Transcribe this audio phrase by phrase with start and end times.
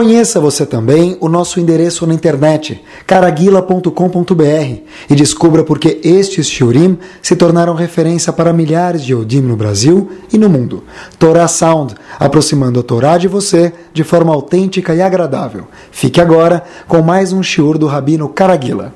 [0.00, 4.80] Conheça você também o nosso endereço na internet, caraguila.com.br,
[5.10, 10.10] e descubra por que estes shiurim se tornaram referência para milhares de Yodim no Brasil
[10.32, 10.82] e no mundo.
[11.18, 15.68] Torah Sound, aproximando a Torá de você de forma autêntica e agradável.
[15.92, 18.94] Fique agora com mais um shiur do Rabino Caraguila.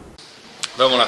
[0.79, 1.07] Vamos lá.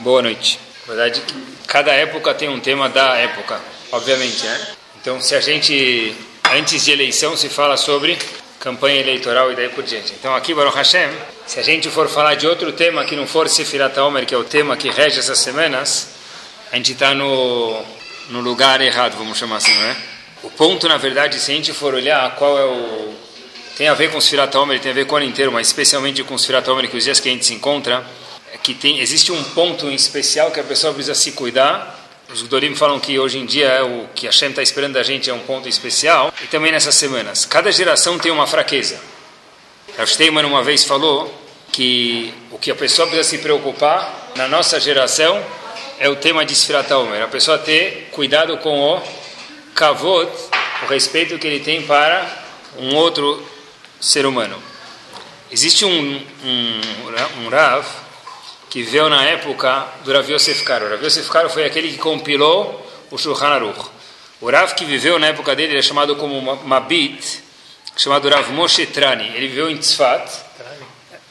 [0.00, 0.58] Boa noite.
[0.88, 1.22] Na verdade,
[1.68, 3.60] cada época tem um tema da época,
[3.92, 4.60] obviamente, né?
[5.00, 6.16] Então, se a gente,
[6.52, 8.18] antes de eleição, se fala sobre
[8.60, 10.12] campanha eleitoral e daí por diante.
[10.18, 11.10] Então aqui, Baruch Hashem,
[11.46, 14.38] se a gente for falar de outro tema que não for Sefirat Omer, que é
[14.38, 16.08] o tema que rege essas semanas,
[16.72, 17.82] a gente está no,
[18.30, 19.96] no lugar errado, vamos chamar assim, né?
[20.42, 23.14] O ponto, na verdade, se a gente for olhar qual é o...
[23.76, 26.22] Tem a ver com Sefirat Omer, tem a ver com o ano inteiro, mas especialmente
[26.24, 28.04] com Sefirat Omer, que os dias que a gente se encontra,
[28.52, 31.95] é que tem, existe um ponto em especial que a pessoa precisa se cuidar
[32.36, 35.02] os Gudorim falam que hoje em dia é o que a Hashem está esperando da
[35.02, 36.30] gente é um ponto especial.
[36.44, 37.46] E também nessas semanas.
[37.46, 39.00] Cada geração tem uma fraqueza.
[39.96, 41.34] Rav Steinman uma vez falou
[41.72, 45.42] que o que a pessoa precisa se preocupar na nossa geração
[45.98, 47.22] é o tema de Sfirat Omer.
[47.22, 49.02] A pessoa ter cuidado com o
[49.74, 50.30] kavod,
[50.82, 52.44] o respeito que ele tem para
[52.78, 53.42] um outro
[53.98, 54.62] ser humano.
[55.50, 56.80] Existe um, um,
[57.44, 57.86] um Rav
[58.76, 60.84] que viveu na época do Rav Yosef Karo.
[60.84, 63.88] O Rav Yosef Karo foi aquele que compilou o Shulchan Aruch.
[64.38, 67.42] O Rav que viveu na época dele, ele é chamado como Mabit,
[67.96, 69.34] chamado Rav Moshe Trani.
[69.34, 70.30] Ele viveu em Tzfat,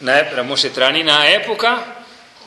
[0.01, 1.83] na época, Moshe Trani, na época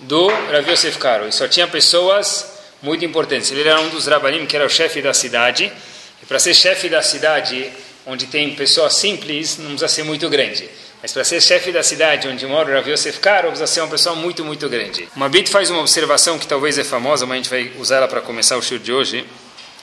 [0.01, 1.29] do Rav Yosef Karo.
[1.29, 3.53] E só tinha pessoas muito importantes.
[3.53, 5.73] Ele era um dos Rabanim, que era o chefe da cidade.
[6.21, 7.71] E para ser chefe da cidade,
[8.05, 10.69] onde tem pessoas simples, não precisa ser muito grande.
[11.01, 13.89] Mas para ser chefe da cidade onde mora o Rav Yosef Karo, precisa ser uma
[13.89, 15.09] pessoa muito, muito grande.
[15.15, 18.09] Uma bit faz uma observação que talvez é famosa, mas a gente vai usar ela
[18.09, 19.25] para começar o show de hoje.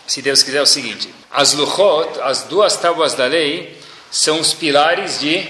[0.05, 3.77] Se Deus quiser, é o seguinte: as luchot, as duas tábuas da lei,
[4.11, 5.45] são os pilares de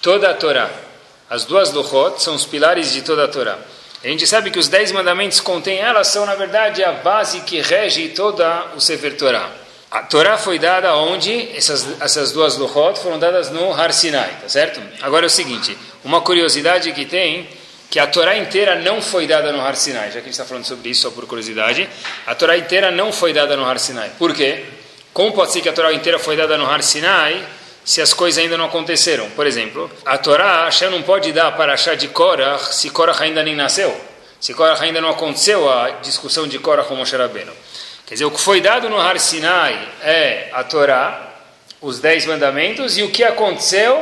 [0.00, 0.70] toda a Torá.
[1.28, 3.58] As duas luchot são os pilares de toda a Torá.
[4.04, 7.60] A gente sabe que os dez mandamentos contêm elas, são na verdade a base que
[7.60, 9.50] rege toda o Sefer Torá.
[9.96, 14.46] A Torá foi dada onde essas, essas duas Luchot foram dadas no Har Sinai, tá
[14.46, 14.78] certo?
[15.00, 15.74] Agora é o seguinte,
[16.04, 17.48] uma curiosidade que tem,
[17.90, 20.44] que a Torá inteira não foi dada no Har Sinai, já que a gente está
[20.44, 21.88] falando sobre isso só por curiosidade,
[22.26, 24.10] a Torá inteira não foi dada no Har Sinai.
[24.18, 24.66] Por quê?
[25.14, 27.42] Como pode ser que a Torá inteira foi dada no Har Sinai
[27.82, 29.30] se as coisas ainda não aconteceram?
[29.30, 33.42] Por exemplo, a Torá Hashem não pode dar para achar de Korah se Korah ainda
[33.42, 33.98] nem nasceu,
[34.38, 37.52] se Korah ainda não aconteceu a discussão de Korah com Moshe Rabbeinu.
[38.06, 41.28] Quer dizer, o que foi dado no Har Sinai é a Torá,
[41.82, 44.00] os dez mandamentos e o que aconteceu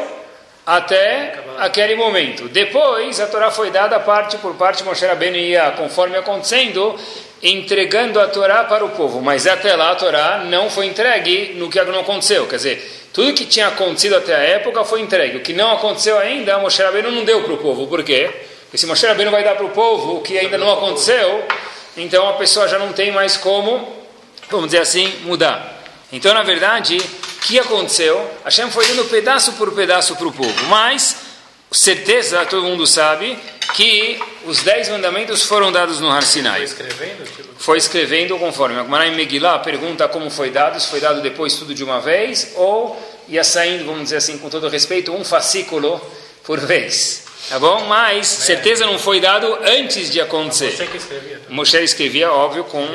[0.67, 2.47] até aquele momento.
[2.49, 6.95] Depois, a Torá foi dada parte por parte, Moshe Rabbeinu ia, conforme acontecendo,
[7.43, 9.23] entregando a Torá para o povo.
[9.23, 12.47] Mas até lá a Torá não foi entregue no que não aconteceu.
[12.47, 15.39] Quer dizer, tudo que tinha acontecido até a época foi entregue.
[15.39, 17.87] O que não aconteceu ainda, Moshe Rabbeinu não deu para o povo.
[17.87, 18.31] Por quê?
[18.65, 21.43] Porque se Moshe Rabbeinu vai dar para o povo o que ainda não aconteceu
[21.97, 23.93] então a pessoa já não tem mais como,
[24.51, 25.83] vamos dizer assim, mudar.
[26.13, 28.31] Então, na verdade, o que aconteceu?
[28.45, 31.17] Hashem foi dando pedaço por pedaço para o povo, mas
[31.71, 33.37] certeza, todo mundo sabe,
[33.75, 36.59] que os dez mandamentos foram dados no Har Sinai.
[36.59, 37.25] Foi escrevendo?
[37.25, 37.49] Tipo...
[37.59, 38.77] Foi escrevendo conforme.
[38.79, 42.53] A em Megillah pergunta como foi dado, se foi dado depois tudo de uma vez,
[42.55, 42.97] ou
[43.29, 46.01] ia saindo, vamos dizer assim, com todo respeito, um fascículo
[46.45, 47.24] por vez.
[47.49, 47.85] Tá bom?
[47.87, 50.71] Mas certeza não foi dado antes de acontecer.
[50.71, 51.41] Moshe que escrevia.
[51.49, 52.87] Moshe escrevia, óbvio, com,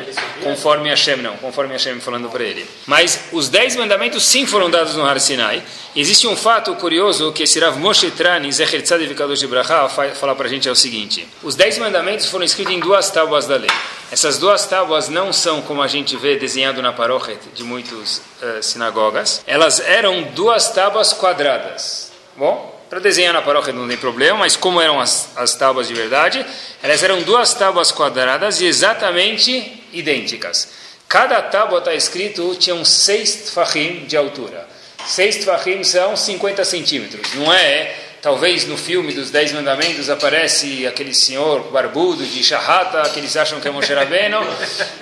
[0.44, 2.66] conforme Hashem, não, conforme Hashem falando para ele.
[2.86, 5.62] Mas os dez mandamentos sim foram dados no Har Sinai.
[5.96, 10.48] Existe um fato curioso que esse Rav Moshe Trani, Zecher Tzadik Kadosh Bracha, fala para
[10.48, 11.28] a gente é o seguinte.
[11.44, 13.72] Os dez mandamentos foram escritos em duas tábuas da lei.
[14.12, 18.62] Essas duas tábuas não são como a gente vê desenhado na paróquia de muitas uh,
[18.62, 19.44] sinagogas.
[19.46, 22.12] Elas eram duas tábuas quadradas.
[22.36, 25.94] Bom, para desenhar na paróquia não tem problema, mas como eram as, as tábuas de
[25.94, 26.44] verdade,
[26.82, 30.70] elas eram duas tábuas quadradas e exatamente idênticas.
[31.08, 34.68] Cada tábua está escrito, tinham seis tfahim de altura.
[35.08, 37.34] Seis tfahim são 50 centímetros.
[37.36, 43.20] Não é Talvez no filme dos Dez Mandamentos aparece aquele senhor barbudo de Shahata, que
[43.20, 44.40] eles acham que é Moshe Rabbeinu.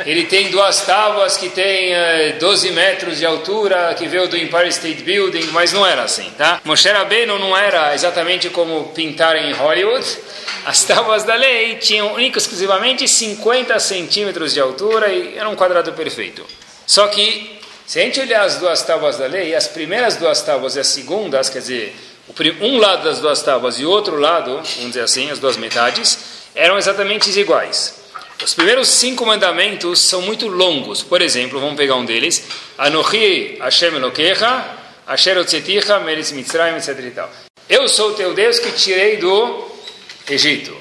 [0.05, 4.67] Ele tem duas tábuas que tem eh, 12 metros de altura, que veio do Empire
[4.67, 6.61] State Building, mas não era assim, tá?
[6.63, 10.05] Moshe Rabbeinu não era exatamente como pintar em Hollywood.
[10.63, 15.91] As tábuas da lei tinham única exclusivamente 50 centímetros de altura e era um quadrado
[15.93, 16.45] perfeito.
[16.85, 20.75] Só que, se a gente olhar as duas tábuas da lei, as primeiras duas tábuas
[20.75, 21.95] e as segundas, quer dizer,
[22.61, 26.19] um lado das duas tábuas e o outro lado, vamos dizer assim, as duas metades,
[26.53, 27.95] eram exatamente iguais.
[28.43, 31.01] Os primeiros cinco mandamentos são muito longos.
[31.01, 32.47] Por exemplo, vamos pegar um deles.
[32.77, 34.77] Anochi Hashem Elokecha
[35.07, 37.29] Asher Otzeticha, Meretz Mitzrayim, etc.
[37.69, 39.65] Eu sou o teu Deus que tirei do
[40.29, 40.75] Egito.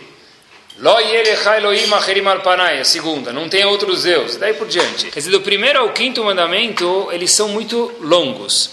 [0.80, 4.36] Lo Elohim acherim al panai, a segunda, não tem outros deuses.
[4.36, 5.12] Daí por diante.
[5.12, 8.70] Quer dizer, do primeiro ao quinto mandamento, eles são muito longos.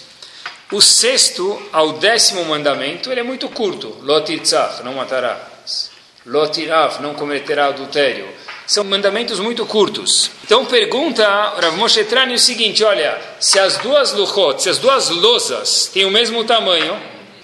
[0.73, 3.95] O sexto ao décimo mandamento, ele é muito curto.
[4.01, 5.91] Lo tirtzach, não matarás.
[6.25, 8.27] Lo tiraf, não cometerá adultério.
[8.65, 10.31] São mandamentos muito curtos.
[10.43, 15.09] Então pergunta Rav Moshe Trani o seguinte, olha, se as duas luchot, se as duas
[15.09, 16.99] losas têm o mesmo tamanho,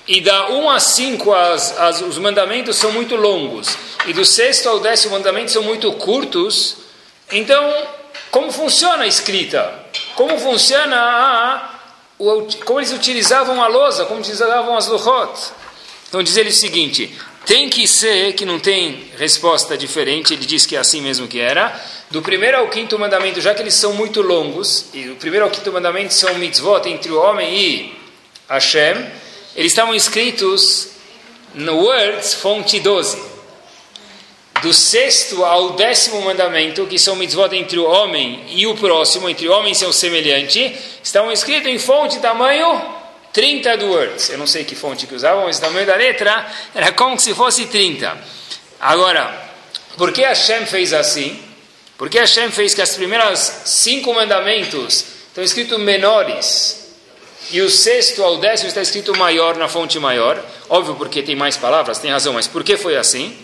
[0.08, 3.78] e da 1 a 5 as, as, os mandamentos são muito longos,
[4.08, 6.78] e do sexto ao décimo mandamento são muito curtos,
[7.32, 7.88] então,
[8.32, 9.72] como funciona a escrita?
[10.16, 11.79] Como funciona a,
[12.66, 15.52] como eles utilizavam a lousa, como utilizavam as luchot?
[16.10, 20.66] Então diz ele o seguinte, tem que ser que não tem resposta diferente, ele diz
[20.66, 21.74] que é assim mesmo que era.
[22.12, 25.52] Do primeiro ao quinto mandamento, já que eles são muito longos, e o primeiro ao
[25.52, 27.98] quinto mandamento são mitzvot entre o homem e
[28.50, 28.98] Hashem,
[29.56, 30.90] eles estavam escritos
[31.54, 33.29] no Words, fonte 12.
[34.62, 39.48] Do sexto ao décimo mandamento, que são mitzvot entre o homem e o próximo, entre
[39.48, 42.82] o homem e seu semelhante, estão escritos em fonte tamanho
[43.32, 44.30] 30 do Words.
[44.30, 46.46] Eu não sei que fonte que usavam, mas o tamanho da letra
[46.76, 48.18] era como se fosse 30.
[48.82, 49.50] Agora,
[49.98, 51.40] por que Hashem fez assim?
[51.98, 56.80] Por que Hashem fez que as primeiras cinco mandamentos estão escritos menores
[57.52, 60.44] e o sexto ao décimo está escrito maior na fonte maior.
[60.70, 63.36] Óbvio, porque tem mais palavras, tem razão, mas por que foi assim?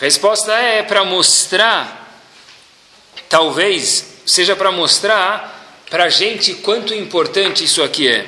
[0.00, 2.22] Resposta é para mostrar,
[3.28, 5.56] talvez seja para mostrar
[5.90, 8.24] para a gente quanto importante isso aqui é.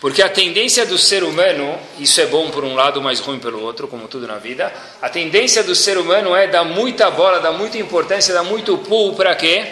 [0.00, 3.60] Porque a tendência do ser humano, isso é bom por um lado, mas ruim pelo
[3.60, 4.72] outro, como tudo na vida,
[5.02, 9.16] a tendência do ser humano é dar muita bola, dar muita importância, dar muito pulo
[9.16, 9.66] para quê?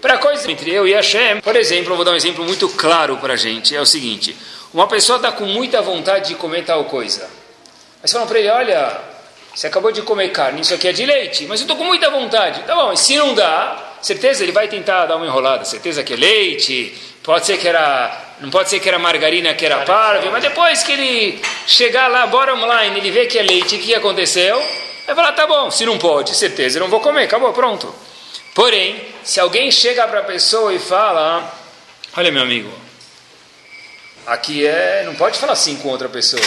[0.00, 3.16] Para coisas entre eu e Hashem, por exemplo, eu vou dar um exemplo muito claro
[3.16, 4.36] para a gente, é o seguinte,
[4.72, 7.28] uma pessoa está com muita vontade de comer tal coisa,
[8.00, 9.13] mas falam para ele, olha,
[9.54, 12.10] você acabou de comer carne, isso aqui é de leite, mas eu estou com muita
[12.10, 16.02] vontade, tá bom, e se não dá, certeza ele vai tentar dar uma enrolada, certeza
[16.02, 19.78] que é leite, pode ser que era, não pode ser que era margarina, que era
[19.84, 23.78] parve, mas depois que ele chegar lá, bora online, ele vê que é leite, o
[23.78, 24.58] que aconteceu?
[25.06, 27.94] Vai falar, tá bom, se não pode, certeza, eu não vou comer, acabou, pronto.
[28.54, 31.52] Porém, se alguém chega para a pessoa e fala:
[32.16, 32.70] Olha, meu amigo,
[34.24, 35.02] aqui é.
[35.04, 36.42] Não pode falar assim com outra pessoa.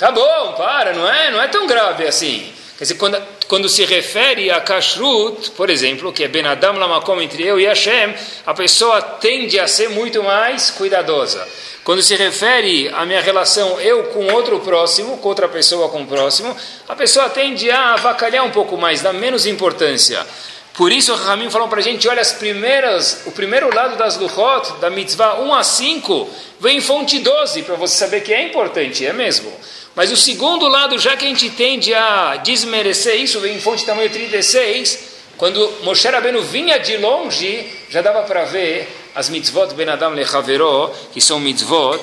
[0.00, 2.50] Tá bom, para, não é, não é tão grave assim.
[2.78, 7.20] Quer dizer, quando, quando se refere a kashrut, por exemplo, que é Ben Adam Lamakom
[7.20, 8.14] entre eu e Hashem,
[8.46, 11.46] a pessoa tende a ser muito mais cuidadosa.
[11.84, 16.06] Quando se refere à minha relação eu com outro próximo, com outra pessoa com o
[16.06, 16.56] próximo,
[16.88, 20.26] a pessoa tende a avacalhar um pouco mais, dar menos importância.
[20.74, 24.16] Por isso, o Ramim falou para a gente: olha, as primeiras, o primeiro lado das
[24.16, 28.46] Luchot, da mitzvah 1 a 5, vem em fonte 12, para você saber que é
[28.46, 29.52] importante, é mesmo.
[29.94, 33.84] Mas o segundo lado, já que a gente tende a desmerecer isso, vem em fonte
[33.84, 39.88] tamanho 36, quando Moshe Rabbeinu vinha de longe, já dava para ver as mitzvot Ben
[39.88, 42.00] Adam Lechaveró, que são mitzvot,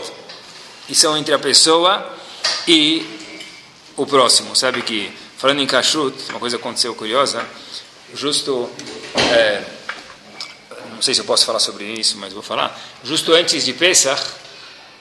[0.86, 2.14] que são entre a pessoa
[2.68, 3.06] e
[3.96, 4.56] o próximo.
[4.56, 7.46] Sabe que, falando em kashrut, uma coisa aconteceu curiosa,
[8.14, 8.70] justo,
[9.34, 9.64] é,
[10.92, 14.22] não sei se eu posso falar sobre isso, mas vou falar, justo antes de Pesach,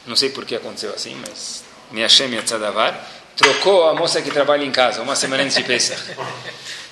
[0.06, 2.98] não sei por que aconteceu assim, mas me achei minha tzadavar,
[3.36, 6.00] trocou a moça que trabalha em casa, uma semana antes de Pesach.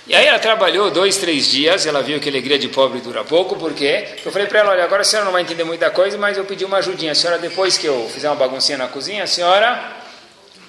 [0.06, 3.24] E aí ela trabalhou dois, três dias, ela viu que a alegria de pobre dura
[3.24, 6.18] pouco, porque eu falei para ela, olha, agora a senhora não vai entender muita coisa,
[6.18, 7.12] mas eu pedi uma ajudinha.
[7.12, 9.82] A senhora, depois que eu fizer uma baguncinha na cozinha, a senhora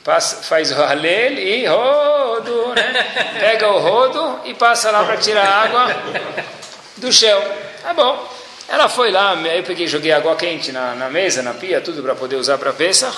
[0.06, 3.34] passa, faz o halel e rodo, né?
[3.38, 6.04] Pega o rodo e passa lá para tirar a água
[6.96, 7.44] do chão.
[7.84, 8.34] Tá bom.
[8.70, 12.16] Ela foi lá, eu peguei, joguei água quente na, na mesa, na pia, tudo para
[12.16, 13.18] poder usar para Pesach.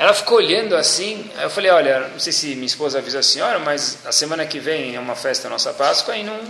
[0.00, 1.30] Ela ficou olhando assim.
[1.42, 4.58] Eu falei: Olha, não sei se minha esposa avisa a senhora, mas a semana que
[4.58, 6.40] vem é uma festa nossa Páscoa e não,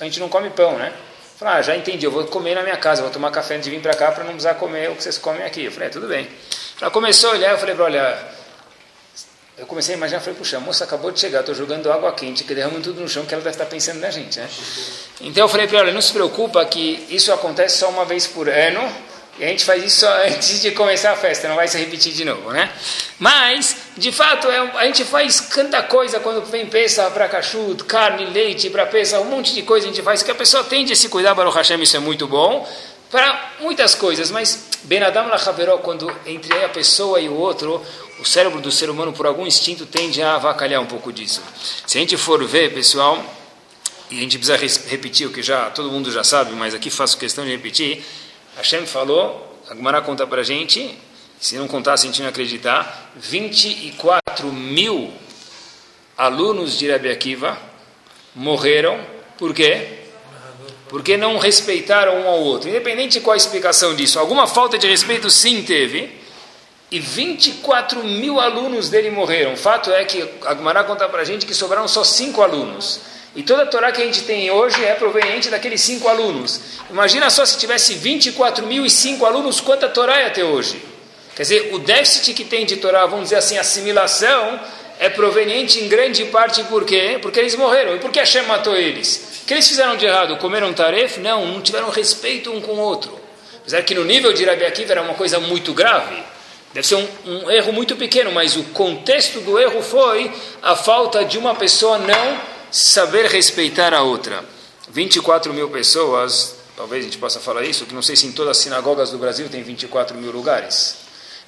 [0.00, 0.88] a gente não come pão, né?
[0.88, 3.66] Eu falei: Ah, já entendi, eu vou comer na minha casa, vou tomar café antes
[3.66, 5.66] de vir para cá para não precisar comer o que vocês comem aqui.
[5.66, 6.28] Eu falei: é, Tudo bem.
[6.80, 8.18] Ela começou a olhar, eu falei: Olha,
[9.56, 12.42] eu comecei a imaginar, falei, puxa, a moça acabou de chegar, estou jogando água quente,
[12.42, 14.48] que derrama tudo no chão, que ela deve estar pensando na gente, né?
[15.20, 18.48] Então eu falei para ela, não se preocupa que isso acontece só uma vez por
[18.48, 18.80] ano,
[19.38, 22.24] e a gente faz isso antes de começar a festa, não vai se repetir de
[22.24, 22.72] novo, né?
[23.18, 28.26] Mas, de fato, é, a gente faz tanta coisa quando vem peça para cachudo, carne,
[28.26, 30.96] leite, para peça, um monte de coisa a gente faz, que a pessoa tende a
[30.96, 32.68] se cuidar, o Hashem, isso é muito bom,
[33.10, 37.82] para muitas coisas, mas Ben Adam Lachaveró, quando entre a pessoa e o outro,
[38.20, 41.42] o cérebro do ser humano, por algum instinto, tende a avacalhar um pouco disso.
[41.86, 43.18] Se a gente for ver, pessoal,
[44.10, 44.56] e a gente precisa
[44.88, 48.04] repetir o que já todo mundo já sabe, mas aqui faço questão de repetir,
[48.58, 50.92] Hashem falou, a Gemara conta para a gente,
[51.38, 55.12] se não contasse a gente não acreditar, 24 mil
[56.16, 57.56] alunos de Rebbe Akiva
[58.34, 59.00] morreram,
[59.38, 60.00] por quê?
[60.88, 62.68] Porque não respeitaram um ao outro.
[62.68, 66.18] Independente de qual a explicação disso, alguma falta de respeito sim teve,
[66.90, 69.52] e 24 mil alunos dele morreram.
[69.52, 73.02] O fato é que a Gemara conta para a gente que sobraram só cinco alunos.
[73.38, 76.60] E toda a Torá que a gente tem hoje é proveniente daqueles cinco alunos.
[76.90, 80.82] Imagina só se tivesse 24 mil e cinco alunos, quanta Torá ia ter hoje?
[81.36, 84.58] Quer dizer, o déficit que tem de Torá, vamos dizer assim, assimilação,
[84.98, 87.20] é proveniente em grande parte por quê?
[87.22, 87.94] Porque eles morreram.
[87.94, 89.40] E por que Hashem matou eles?
[89.44, 90.36] O que eles fizeram de errado?
[90.38, 91.18] Comeram taref?
[91.20, 93.20] Não, não tiveram respeito um com o outro.
[93.60, 96.20] Apesar que no nível de Rabi Akiva era uma coisa muito grave.
[96.74, 100.28] Deve ser um, um, erro muito pequeno, mas o contexto do erro foi
[100.60, 104.44] a falta de uma pessoa não saber respeitar a outra.
[104.90, 108.56] 24 mil pessoas, talvez a gente possa falar isso, que não sei se em todas
[108.56, 110.96] as sinagogas do Brasil tem 24 mil lugares.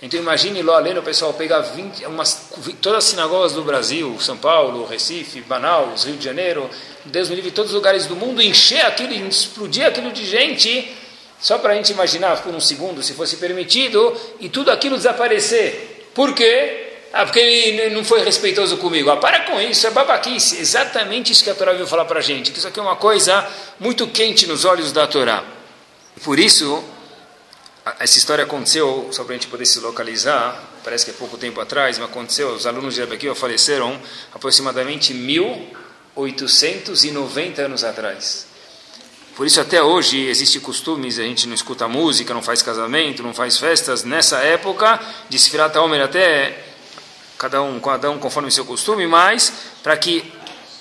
[0.02, 2.50] Então imagine lá além o pessoal pegar 20, umas,
[2.80, 6.70] todas as sinagogas do Brasil, São Paulo, Recife, Manaus, Rio de Janeiro,
[7.04, 10.96] Deus me livre, todos os lugares do mundo, encher aquilo, explodir aquilo de gente
[11.38, 16.10] só para a gente imaginar por um segundo, se fosse permitido, e tudo aquilo desaparecer.
[16.14, 16.89] Por quê?
[17.12, 19.10] Ah, porque ele não foi respeitoso comigo.
[19.10, 20.58] Ah, para com isso, é babaquice.
[20.58, 22.52] Exatamente isso que a Torá veio falar para a gente.
[22.52, 23.46] Que isso aqui é uma coisa
[23.80, 25.42] muito quente nos olhos da Torá.
[26.22, 26.84] Por isso,
[27.98, 31.60] essa história aconteceu, só para a gente poder se localizar, parece que é pouco tempo
[31.60, 34.00] atrás, mas aconteceu, os alunos de Rebequiva faleceram
[34.32, 38.46] aproximadamente 1890 anos atrás.
[39.34, 43.32] Por isso até hoje existe costumes, a gente não escuta música, não faz casamento, não
[43.32, 46.69] faz festas nessa época, de Sfirat Homer até
[47.40, 49.50] cada um, cada um conforme o seu costume, mas
[49.82, 50.30] para que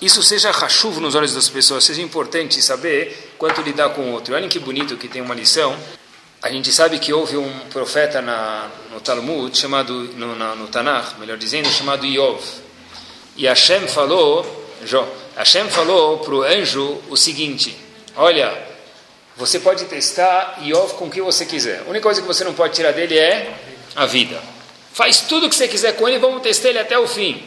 [0.01, 4.35] isso seja rachuvo nos olhos das pessoas, seja importante saber quanto lidar com o outro.
[4.35, 5.73] Olhem que bonito que tem uma lição.
[6.41, 11.17] A gente sabe que houve um profeta na, no Talmud, chamado, no, na, no Tanakh,
[11.17, 12.43] melhor dizendo, chamado Iov.
[13.37, 14.45] E Hashem falou,
[14.85, 17.77] Jó, Hashem falou para o anjo o seguinte,
[18.17, 18.53] Olha,
[19.37, 21.83] você pode testar Iov com o que você quiser.
[21.85, 23.53] A única coisa que você não pode tirar dele é
[23.95, 24.58] a vida.
[24.93, 27.41] Faz tudo o que você quiser com ele e vamos testar ele até o fim.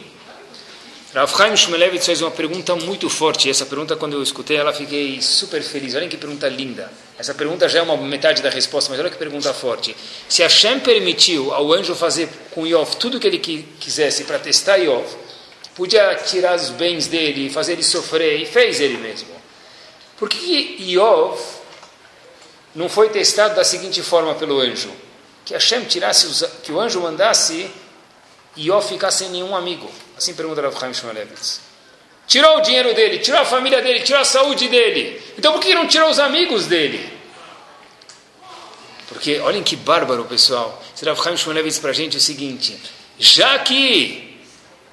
[1.13, 3.47] Rav Chaim Shmulevitz fez uma pergunta muito forte.
[3.47, 5.93] Essa pergunta, quando eu escutei ela, fiquei super feliz.
[5.93, 6.91] Olha que pergunta linda.
[7.19, 9.95] Essa pergunta já é uma metade da resposta, mas olha que pergunta forte.
[10.27, 14.77] Se Hashem permitiu ao anjo fazer com Iov tudo o que ele quisesse para testar
[14.77, 15.05] Iov,
[15.75, 19.29] podia tirar os bens dele, fazer ele sofrer, e fez ele mesmo.
[20.17, 21.39] Por que Iov
[22.73, 24.91] não foi testado da seguinte forma pelo anjo?
[25.45, 27.69] Que Hashem tirasse, os, que o anjo mandasse
[28.55, 29.89] Iov ficar sem nenhum amigo.
[30.17, 31.61] Assim pergunta Rav Chaim Shmulevitz.
[32.27, 35.21] Tirou o dinheiro dele, tirou a família dele, tirou a saúde dele.
[35.37, 37.11] Então por que não tirou os amigos dele?
[39.09, 40.81] Porque, olhem que bárbaro, pessoal.
[41.03, 42.79] Rav Chaim Shmulevitz para a gente o seguinte.
[43.19, 44.39] Já que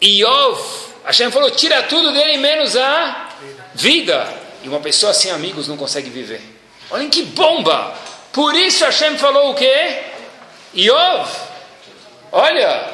[0.02, 0.60] Iov,
[1.04, 3.28] Hashem falou, tira tudo dele menos a
[3.74, 4.32] vida.
[4.62, 6.42] E uma pessoa sem amigos não consegue viver.
[6.90, 7.94] Olhem que bomba!
[8.32, 10.09] Por isso Hashem falou o quê?
[10.74, 11.28] Iov,
[12.32, 12.88] olha,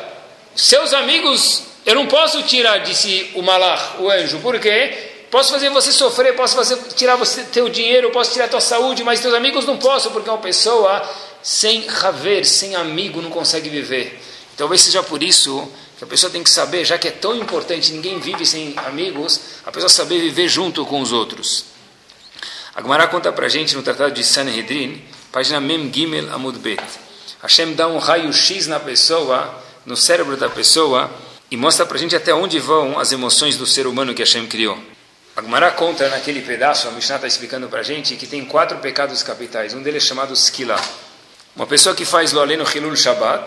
[0.55, 5.13] seus amigos eu não posso tirar, disse o malach, o anjo, por quê?
[5.31, 9.21] Posso fazer você sofrer, posso fazer, tirar você teu dinheiro, posso tirar tua saúde, mas
[9.21, 11.09] teus amigos não posso, porque uma pessoa
[11.43, 14.21] sem haver, sem amigo, não consegue viver.
[14.57, 17.93] Talvez seja por isso que a pessoa tem que saber, já que é tão importante,
[17.93, 21.67] ninguém vive sem amigos, a pessoa saber viver junto com os outros.
[22.75, 26.83] A Gemara conta para gente no Tratado de Sanhedrin, página Mem Gimel Amud Bet.
[27.43, 31.11] Hashem dá um raio-x na pessoa, no cérebro da pessoa,
[31.51, 34.47] e mostra para a gente até onde vão as emoções do ser humano que Hashem
[34.47, 34.79] criou.
[35.37, 39.23] A conta naquele pedaço, a Mishnah está explicando para a gente, que tem quatro pecados
[39.23, 39.75] capitais.
[39.75, 40.81] Um deles é chamado Skila.
[41.55, 43.45] Uma pessoa que faz lo aleno Hilul Shabbat,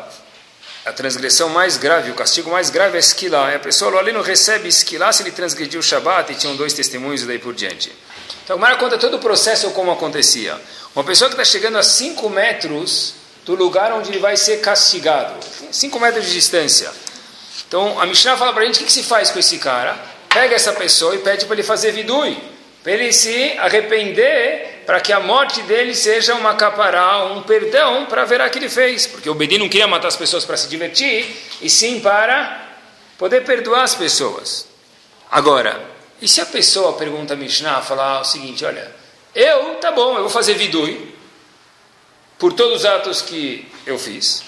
[0.86, 3.55] a transgressão mais grave, o castigo mais grave é esquilar.
[3.55, 7.24] A pessoa ali não recebe esquilar se ele transgrediu o Shabat e tinham dois testemunhos
[7.24, 7.91] e daí por diante.
[8.43, 10.60] Então, o Mar conta todo o processo como acontecia.
[10.96, 13.15] Uma pessoa que está chegando a 5 metros
[13.50, 15.34] do lugar onde ele vai ser castigado,
[15.72, 16.91] 5 metros de distância.
[17.68, 19.98] Então, a Mishnah fala para a gente o que, que se faz com esse cara.
[20.29, 22.38] Pega essa pessoa e pede para ele fazer vidui,
[22.84, 28.24] para ele se arrepender para que a morte dele seja uma capará, um perdão para
[28.24, 29.08] ver que ele fez.
[29.08, 31.25] Porque o Bedin não queria matar as pessoas para se divertir,
[31.60, 32.70] e sim para
[33.18, 34.68] poder perdoar as pessoas.
[35.32, 35.79] Agora,
[36.22, 38.91] e se a pessoa pergunta a Mishnah, falar o seguinte, olha,
[39.34, 41.18] eu, tá bom, eu vou fazer vidui
[42.39, 44.43] por todos os atos que eu fiz,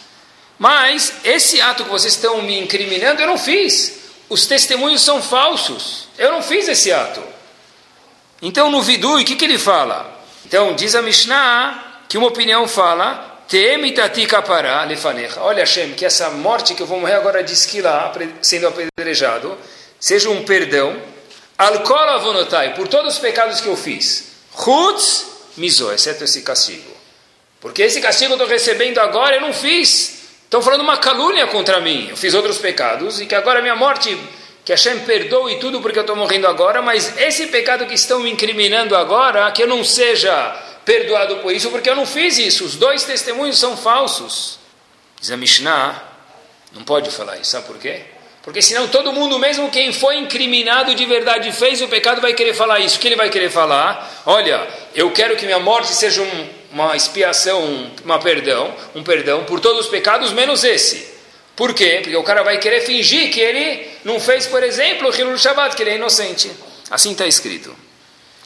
[0.57, 3.99] mas esse ato que vocês estão me incriminando, eu não fiz.
[4.29, 6.07] Os testemunhos são falsos.
[6.17, 7.21] Eu não fiz esse ato.
[8.41, 10.23] Então, no vidui, o que, que ele fala?
[10.45, 15.41] Então, diz a Mishnah que uma opinião fala Teemitati kapará lefanecha.
[15.41, 19.57] Olha, Hashem, que essa morte que eu vou morrer agora de esquila, sendo apedrejado,
[19.99, 20.95] seja um perdão.
[21.57, 24.31] Alcool avonotai, por todos os pecados que eu fiz.
[24.55, 25.25] Chutz
[25.57, 27.00] miso, exceto esse castigo.
[27.61, 30.21] Porque esse castigo eu estou recebendo agora, eu não fiz.
[30.43, 32.07] Estão falando uma calúnia contra mim.
[32.09, 34.17] Eu fiz outros pecados e que agora a minha morte,
[34.65, 38.31] que Hashem perdoe tudo porque eu estou morrendo agora, mas esse pecado que estão me
[38.31, 40.33] incriminando agora, que eu não seja
[40.83, 42.65] perdoado por isso, porque eu não fiz isso.
[42.65, 44.59] Os dois testemunhos são falsos.
[45.19, 46.03] Diz a Mishnah,
[46.73, 48.01] não pode falar isso, sabe por quê?
[48.41, 52.55] Porque senão todo mundo, mesmo quem foi incriminado de verdade fez o pecado, vai querer
[52.55, 52.97] falar isso.
[52.97, 54.23] O que ele vai querer falar?
[54.25, 59.43] Olha, eu quero que minha morte seja um, uma expiação, um, uma perdão, um perdão
[59.45, 61.11] por todos os pecados, menos esse.
[61.55, 61.99] Por quê?
[62.01, 65.75] Porque o cara vai querer fingir que ele não fez, por exemplo, o Hilul Shabbat,
[65.75, 66.51] que ele é inocente.
[66.89, 67.75] Assim está escrito.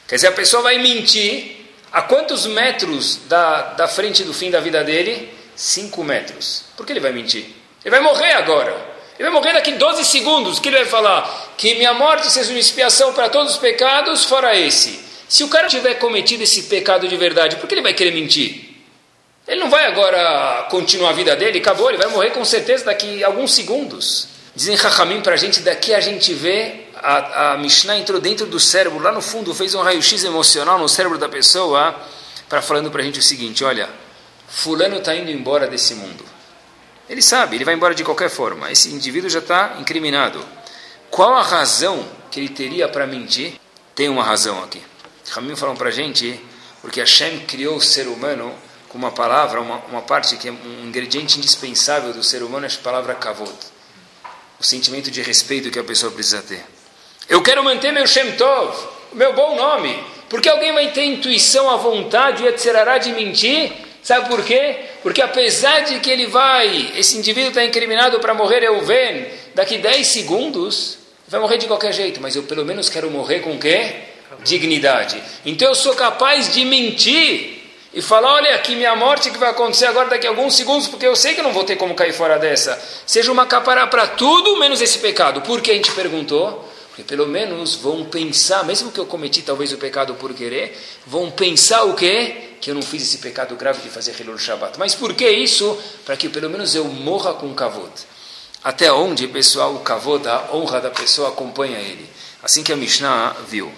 [0.06, 1.56] Quer dizer, a pessoa vai mentir
[1.92, 5.32] a quantos metros da, da frente do fim da vida dele?
[5.54, 6.64] Cinco metros.
[6.76, 7.46] Por que ele vai mentir?
[7.84, 8.72] Ele vai morrer agora.
[9.18, 10.58] Ele vai morrer daqui 12 segundos.
[10.58, 11.54] O que ele vai falar?
[11.56, 15.05] Que minha morte seja uma expiação para todos os pecados, fora esse.
[15.28, 18.76] Se o cara tiver cometido esse pecado de verdade, por que ele vai querer mentir?
[19.46, 23.22] Ele não vai agora continuar a vida dele, acabou, ele vai morrer com certeza daqui
[23.22, 24.28] a alguns segundos.
[24.54, 28.58] Dizem Rahamim para a gente, daqui a gente vê a, a Mishnah entrou dentro do
[28.58, 31.94] cérebro, lá no fundo, fez um raio-x emocional no cérebro da pessoa,
[32.48, 33.88] para falando para a gente o seguinte: olha,
[34.48, 36.24] Fulano está indo embora desse mundo.
[37.08, 38.70] Ele sabe, ele vai embora de qualquer forma.
[38.70, 40.44] Esse indivíduo já está incriminado.
[41.10, 43.54] Qual a razão que ele teria para mentir?
[43.94, 44.82] Tem uma razão aqui.
[45.30, 46.40] Ramim falou para a gente,
[46.80, 48.54] porque Hashem criou o ser humano
[48.88, 52.68] com uma palavra, uma, uma parte que é um ingrediente indispensável do ser humano, é
[52.68, 53.52] a palavra kavod.
[54.58, 56.64] O sentimento de respeito que a pessoa precisa ter.
[57.28, 58.74] Eu quero manter meu Shem Tov,
[59.12, 60.02] meu bom nome.
[60.28, 63.72] Porque alguém vai ter intuição, a vontade e a de mentir?
[64.02, 64.84] Sabe por quê?
[65.02, 69.78] Porque apesar de que ele vai, esse indivíduo está incriminado para morrer, eu venho, daqui
[69.78, 73.58] 10 segundos, vai morrer de qualquer jeito, mas eu pelo menos quero morrer com o
[73.58, 73.94] quê?
[74.44, 75.22] Dignidade.
[75.44, 77.56] Então eu sou capaz de mentir
[77.92, 81.06] e falar: olha, aqui minha morte que vai acontecer agora daqui a alguns segundos, porque
[81.06, 82.78] eu sei que não vou ter como cair fora dessa.
[83.06, 85.40] Seja uma capará para tudo menos esse pecado.
[85.40, 86.70] Por que a gente perguntou?
[86.88, 91.30] Porque pelo menos vão pensar, mesmo que eu cometi talvez o pecado por querer, vão
[91.30, 92.54] pensar o quê?
[92.58, 94.78] Que eu não fiz esse pecado grave de fazer Hilul Shabbat.
[94.78, 95.78] Mas por que isso?
[96.06, 97.92] Para que pelo menos eu morra com kavod.
[98.64, 102.08] Até onde, pessoal, o kavod, a honra da pessoa acompanha ele.
[102.42, 103.70] Assim que a Mishnah viu.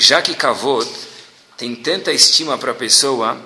[0.00, 0.88] Já que kavod
[1.58, 3.36] tem tanta estima para a pessoa,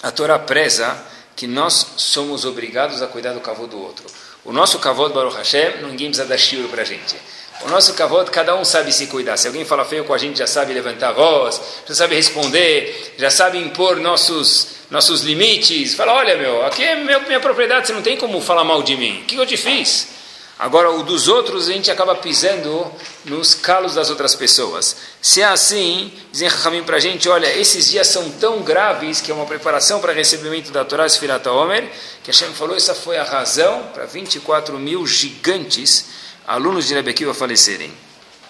[0.00, 0.96] a Torá preza
[1.34, 4.06] que nós somos obrigados a cuidar do kavod do outro.
[4.44, 7.16] O nosso kavod, Baruch Hashem, ninguém precisa dar shiur para a gente.
[7.62, 9.36] O nosso kavod, cada um sabe se cuidar.
[9.36, 13.16] Se alguém fala feio com a gente, já sabe levantar a voz, já sabe responder,
[13.18, 15.96] já sabe impor nossos, nossos limites.
[15.96, 18.96] Fala, olha meu, aqui é meu, minha propriedade, você não tem como falar mal de
[18.96, 19.22] mim.
[19.22, 20.19] O que eu te fiz?
[20.60, 22.86] Agora, o dos outros, a gente acaba pisando
[23.24, 24.94] nos calos das outras pessoas.
[25.22, 29.30] Se é assim, dizem Rahamim para a gente, olha, esses dias são tão graves que
[29.30, 31.90] é uma preparação para recebimento da Torá Sfirata Omer,
[32.22, 36.08] que Hashem falou, essa foi a razão para 24 mil gigantes
[36.46, 37.90] alunos de Rebbe Akiva falecerem.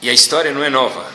[0.02, 1.06] E a história não é nova.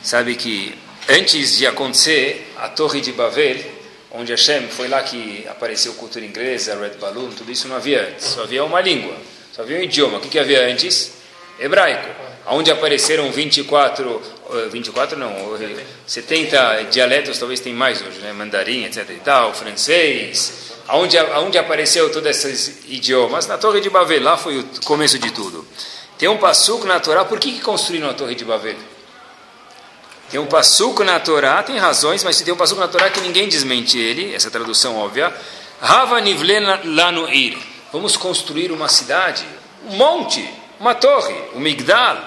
[0.00, 0.78] Sabe que
[1.08, 3.64] antes de acontecer a Torre de Babel,
[4.12, 8.26] onde Hashem foi lá que apareceu cultura inglesa, Red Balloon, tudo isso não havia antes.
[8.26, 9.16] Só havia uma língua,
[9.56, 10.18] só havia um idioma.
[10.18, 11.12] O que, que havia antes?
[11.58, 12.10] Hebraico.
[12.48, 14.22] Onde apareceram 24,
[14.70, 15.34] 24 não,
[16.06, 18.34] 70 dialetos, talvez tem mais hoje, né?
[18.34, 20.72] mandarim, etc e tal, francês.
[20.86, 23.46] Aonde, aonde apareceu todos esses idiomas?
[23.46, 25.66] Na Torre de Babel, lá foi o começo de tudo.
[26.18, 28.76] Tem um passuco na Torá, por que, que construíram a Torre de Babel?
[30.30, 33.48] Tem um passuco na Torá, tem razões, mas tem um passuco na Torá que ninguém
[33.48, 35.34] desmente ele, essa tradução óbvia.
[35.80, 37.75] Rava nivlen lanu ir.
[37.92, 39.44] Vamos construir uma cidade,
[39.88, 42.18] um monte, uma torre, um migdal.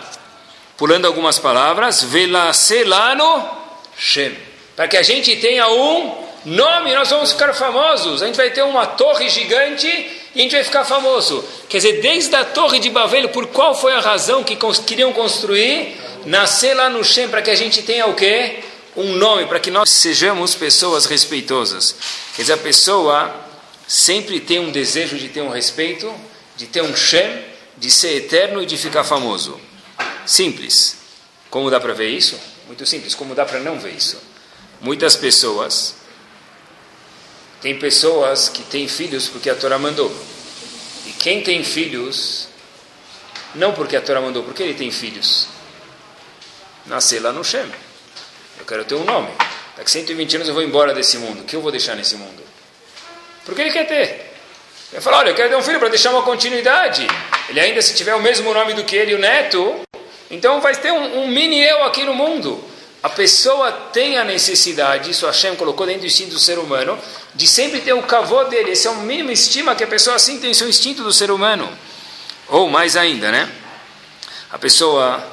[0.78, 3.50] Pulando algumas palavras, velaselano
[3.98, 4.36] shem.
[4.76, 8.24] Para que a gente tenha um nome, nós vamos ficar famosos.
[8.24, 11.44] A gente vai ter uma torre gigante e a gente vai ficar famoso.
[11.68, 16.00] Quer dizer, desde a torre de Babel, por qual foi a razão que queriam construir?
[16.26, 18.60] Nascer lá no Shem para que a gente tenha o quê?
[18.96, 21.96] Um nome, para que nós sejamos pessoas respeitosas.
[22.36, 23.49] Quer dizer, a pessoa
[23.90, 26.14] sempre tem um desejo de ter um respeito,
[26.56, 27.44] de ter um Shem,
[27.76, 29.60] de ser eterno e de ficar famoso.
[30.28, 30.98] Simples.
[31.50, 32.40] Como dá para ver isso?
[32.68, 33.16] Muito simples.
[33.16, 34.22] Como dá para não ver isso?
[34.80, 35.96] Muitas pessoas
[37.62, 40.16] tem pessoas que têm filhos porque a Torá mandou.
[41.08, 42.48] E quem tem filhos,
[43.56, 45.48] não porque a Torá mandou, porque ele tem filhos.
[46.86, 47.66] Nascer lá no Shem.
[48.60, 49.30] Eu quero ter um nome.
[49.76, 51.42] Daqui 120 anos eu vou embora desse mundo.
[51.42, 52.44] O que eu vou deixar nesse mundo?
[53.50, 54.30] Porque ele quer ter.
[54.92, 57.06] Ele fala, olha, eu quero ter um filho para deixar uma continuidade.
[57.50, 59.82] Ele ainda, se tiver o mesmo nome do que ele, o neto,
[60.32, 62.64] então vai ter um, um mini eu aqui no mundo.
[63.02, 67.00] A pessoa tem a necessidade, isso Hashem colocou dentro do instinto do ser humano,
[67.34, 68.72] de sempre ter o cavô dele.
[68.72, 71.70] Esse é o mínimo estima que a pessoa assim tem seu instinto do ser humano.
[72.50, 73.50] Ou mais ainda, né?
[74.52, 75.24] A pessoa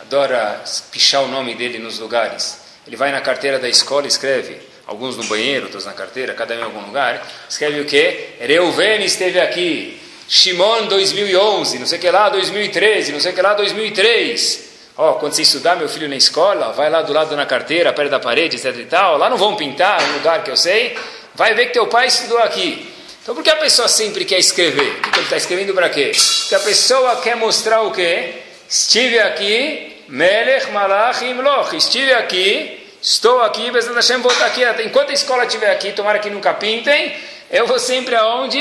[0.00, 2.58] adora pichar o nome dele nos lugares.
[2.86, 6.54] Ele vai na carteira da escola e escreve, alguns no banheiro, outros na carteira, cada
[6.54, 8.30] um em algum lugar, escreve o quê?
[8.40, 13.42] Reuven esteve aqui, Shimon 2011, não sei o que lá 2013, não sei o que
[13.42, 14.74] lá 2003.
[14.96, 17.92] Ó, oh, quando você estudar meu filho na escola, vai lá do lado na carteira,
[17.92, 20.96] perto da parede, etc e tal, lá não vão pintar, um lugar que eu sei,
[21.34, 22.92] vai ver que teu pai estudou aqui.
[23.22, 24.98] Então por que a pessoa sempre quer escrever?
[24.98, 26.12] O que ele está escrevendo para quê?
[26.40, 28.34] Porque a pessoa quer mostrar o quê?
[28.68, 31.74] Estive aqui, Melech Malach Imloch.
[31.74, 34.62] Estive aqui, estou aqui, Bezat Hashem vou estar aqui.
[34.82, 37.14] Enquanto a escola estiver aqui, tomara que nunca pintem,
[37.50, 38.58] eu vou sempre aonde?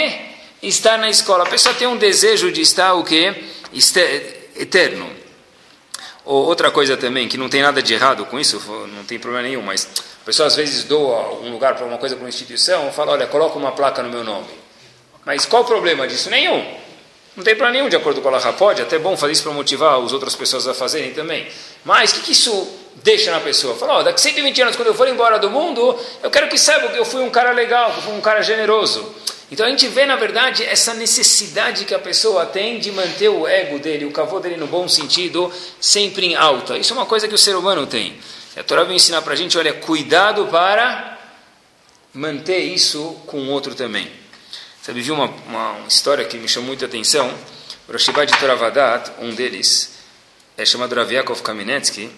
[0.61, 1.43] Estar na escola.
[1.43, 3.43] A pessoa tem um desejo de estar o quê?
[4.55, 5.09] Eterno.
[6.25, 8.61] Ou outra coisa também, que não tem nada de errado com isso,
[8.93, 9.87] não tem problema nenhum, mas
[10.21, 13.27] a pessoa às vezes doa um lugar para uma coisa, para uma instituição, fala, olha,
[13.27, 14.47] coloca uma placa no meu nome.
[15.25, 16.29] Mas qual o problema disso?
[16.29, 16.63] Nenhum.
[17.35, 19.51] Não tem problema nenhum, de acordo com a Laha, pode, até bom fazer isso para
[19.51, 21.47] motivar as outras pessoas a fazerem também.
[21.83, 23.75] Mas o que, que isso deixa na pessoa?
[23.75, 26.89] Fala, oh, daqui 120 anos, quando eu for embora do mundo, eu quero que saibam
[26.91, 29.13] que eu fui um cara legal, que eu fui um cara generoso.
[29.51, 33.47] Então a gente vê, na verdade, essa necessidade que a pessoa tem de manter o
[33.47, 36.77] ego dele, o cavô dele no bom sentido, sempre em alta.
[36.77, 38.17] Isso é uma coisa que o ser humano tem.
[38.57, 41.19] A Torá vem ensinar para a gente, olha, cuidado para
[42.13, 44.09] manter isso com o outro também.
[44.81, 47.31] Sabe, vi uma, uma, história que me chamou muita atenção.
[47.87, 49.93] O Roshibad de Toravadat, um deles,
[50.57, 52.11] é chamado Raviakov Kamenetsky,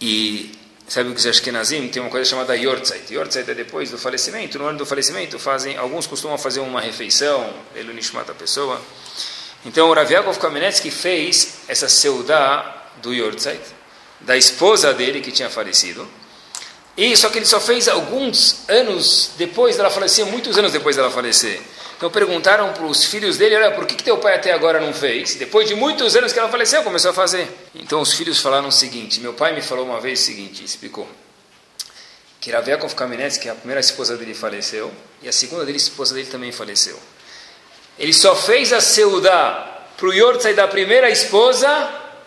[0.00, 0.52] e
[0.88, 3.12] sabe o que os Ashkenazim tem uma coisa chamada Yortzeit.
[3.12, 4.58] Yortzeit é depois do falecimento.
[4.58, 8.80] No ano do falecimento, fazem, alguns costumam fazer uma refeição, ele nishmat a pessoa.
[9.64, 13.60] Então, o Raviakov Kamenetsky fez essa seudá do Yortzeit,
[14.20, 16.08] da esposa dele que tinha falecido,
[16.96, 21.10] e só que ele só fez alguns anos depois dela falecer, muitos anos depois dela
[21.10, 21.60] falecer.
[21.96, 24.92] Então perguntaram para os filhos dele, olha, por que, que teu pai até agora não
[24.92, 25.34] fez?
[25.36, 27.48] Depois de muitos anos que ela faleceu, começou a fazer.
[27.74, 31.08] Então os filhos falaram o seguinte, meu pai me falou uma vez o seguinte, explicou,
[32.38, 36.14] que Raviakov Kamenetsky, que a primeira esposa dele faleceu, e a segunda dele, a esposa
[36.14, 36.98] dele também faleceu.
[37.98, 41.66] Ele só fez a seudá para o Yortzai da primeira esposa,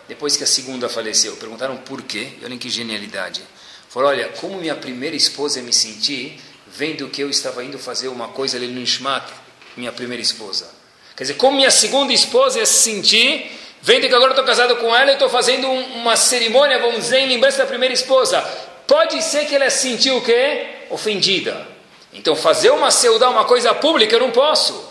[0.08, 1.36] depois que a segunda faleceu.
[1.36, 3.40] Perguntaram por quê, e olhem que genialidade.
[3.88, 8.28] Falou, olha, como minha primeira esposa me senti vendo que eu estava indo fazer uma
[8.28, 9.30] coisa ali no Ishmat,
[9.80, 10.70] minha primeira esposa.
[11.16, 14.94] Quer dizer, como minha segunda esposa ia se sentir vendo que agora estou casado com
[14.94, 18.40] ela e estou fazendo uma cerimônia, vamos dizer, em lembrança da primeira esposa.
[18.86, 20.86] Pode ser que ela sentiu o quê?
[20.90, 21.66] Ofendida.
[22.12, 24.88] Então fazer uma seudá, uma coisa pública, eu não posso.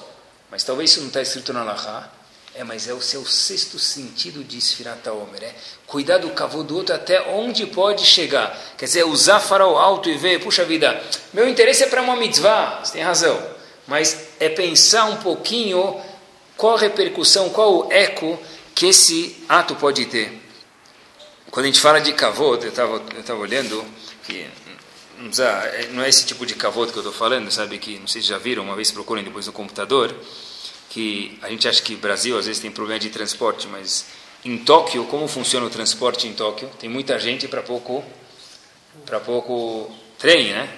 [0.49, 2.09] Mas talvez isso não está escrito na Lahá.
[2.55, 5.43] É, mas é o seu sexto sentido de Sfirata Omer.
[5.43, 5.53] É
[5.85, 8.57] cuidar do cavô do outro até onde pode chegar.
[8.77, 12.81] Quer dizer, usar farol alto e ver, puxa vida, meu interesse é para uma mitzvah,
[12.83, 13.58] você tem razão.
[13.89, 15.99] Mas é pensar um pouquinho
[16.55, 18.39] qual repercussão, qual o eco
[18.75, 20.31] que esse ato pode ter.
[21.51, 23.83] Quando a gente fala de cavô, eu estava eu tava olhando,
[24.25, 24.47] que
[25.91, 28.27] não é esse tipo de cavô que eu estou falando, sabe, que não sei se
[28.27, 30.15] já viram, uma vez procurem depois no computador,
[30.89, 34.05] que a gente acha que Brasil às vezes tem problema de transporte, mas
[34.45, 36.69] em Tóquio, como funciona o transporte em Tóquio?
[36.79, 38.03] Tem muita gente para pouco
[39.05, 40.69] para pouco trem, né?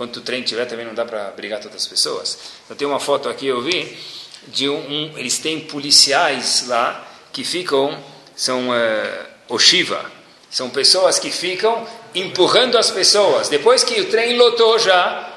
[0.00, 2.38] Quanto trem tiver também não dá para brigar todas as pessoas.
[2.70, 3.98] Eu tenho uma foto aqui eu vi
[4.46, 8.02] de um, um eles têm policiais lá que ficam
[8.34, 10.10] são uh, Oshiva,
[10.48, 13.50] são pessoas que ficam empurrando as pessoas.
[13.50, 15.28] Depois que o trem lotou já,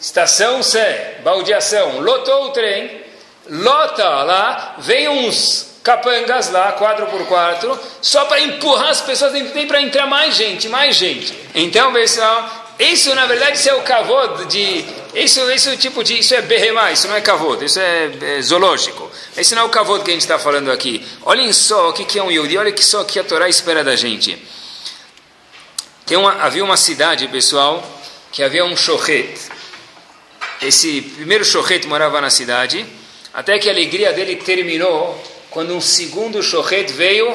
[0.00, 3.02] estação C, baldeação, lotou o trem,
[3.46, 9.68] lota lá, vem uns capangas lá, quatro por quatro, só para empurrar as pessoas, tem
[9.68, 11.38] para entrar mais gente, mais gente.
[11.54, 14.84] Então, pessoal, isso na verdade isso é o cavod de
[15.14, 19.10] isso isso tipo de isso é berremá, isso não é cavod, isso é, é zoológico.
[19.36, 21.06] Esse não é o cavod que a gente está falando aqui.
[21.22, 23.82] Olhem só o que, que é um Yudi, olha que só que a Torá espera
[23.82, 24.36] da gente.
[26.04, 27.82] Tem uma, havia uma cidade, pessoal,
[28.30, 29.34] que havia um shochet.
[30.62, 32.86] Esse primeiro shochet morava na cidade
[33.36, 37.30] até que a alegria dele terminou quando um segundo Shochet veio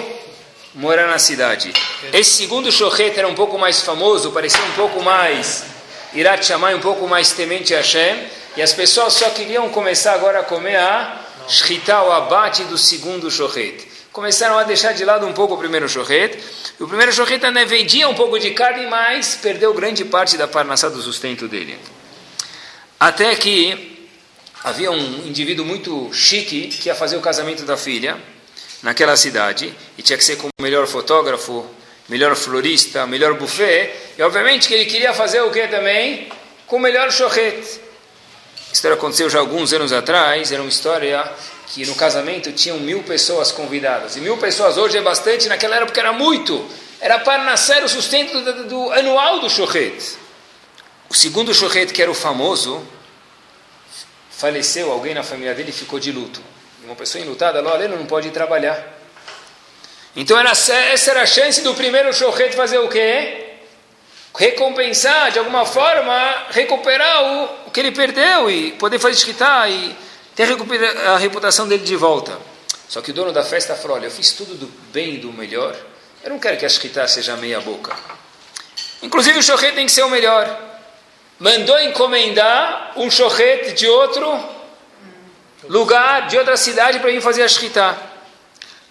[0.74, 1.74] morar na cidade.
[2.14, 5.66] Esse segundo Shochet era um pouco mais famoso, parecia um pouco mais
[6.14, 10.44] Irat um pouco mais temente a Hashem, e as pessoas só queriam começar agora a
[10.44, 13.88] comer a Shchita, o abate do segundo Shochet.
[14.12, 16.38] Começaram a deixar de lado um pouco o primeiro Shochet,
[16.78, 20.50] e o primeiro Shochet ainda vendia um pouco de carne, mas perdeu grande parte da
[20.50, 21.80] parnassá do sustento dele.
[23.00, 24.10] Até que
[24.66, 28.18] havia um indivíduo muito chique que ia fazer o casamento da filha
[28.82, 31.66] naquela cidade e tinha que ser com o melhor fotógrafo,
[32.10, 33.94] melhor florista, melhor buffet.
[34.18, 36.30] E obviamente que ele queria fazer o que também?
[36.68, 37.80] Com o melhor chorrete.
[38.70, 41.30] A história aconteceu já alguns anos atrás, era uma história
[41.68, 44.16] que no casamento tinham mil pessoas convidadas.
[44.16, 46.66] E mil pessoas hoje é bastante, naquela época era muito.
[47.00, 50.18] Era para nascer o sustento do, do anual do chorrete.
[51.10, 52.82] O segundo chorrete, que era o famoso,
[54.30, 56.42] faleceu, alguém na família dele ficou de luto.
[56.84, 59.02] Uma pessoa enlutada, ele não pode ir trabalhar.
[60.16, 63.50] Então era, essa era a chance do primeiro chorrete fazer o quê?
[64.36, 69.96] Recompensar, de alguma forma, recuperar o, o que ele perdeu e poder fazer escritar e
[70.36, 70.48] ter
[71.08, 72.38] a reputação dele de volta.
[72.88, 75.32] Só que o dono da festa falou: Olha, eu fiz tudo do bem e do
[75.32, 75.76] melhor,
[76.24, 77.96] eu não quero que a escrita seja meia-boca.
[79.02, 80.60] Inclusive o chorrete tem que ser o melhor.
[81.40, 84.61] Mandou encomendar um chorrete de outro
[85.68, 87.98] lugar, de outra cidade, para ir fazer a escrita.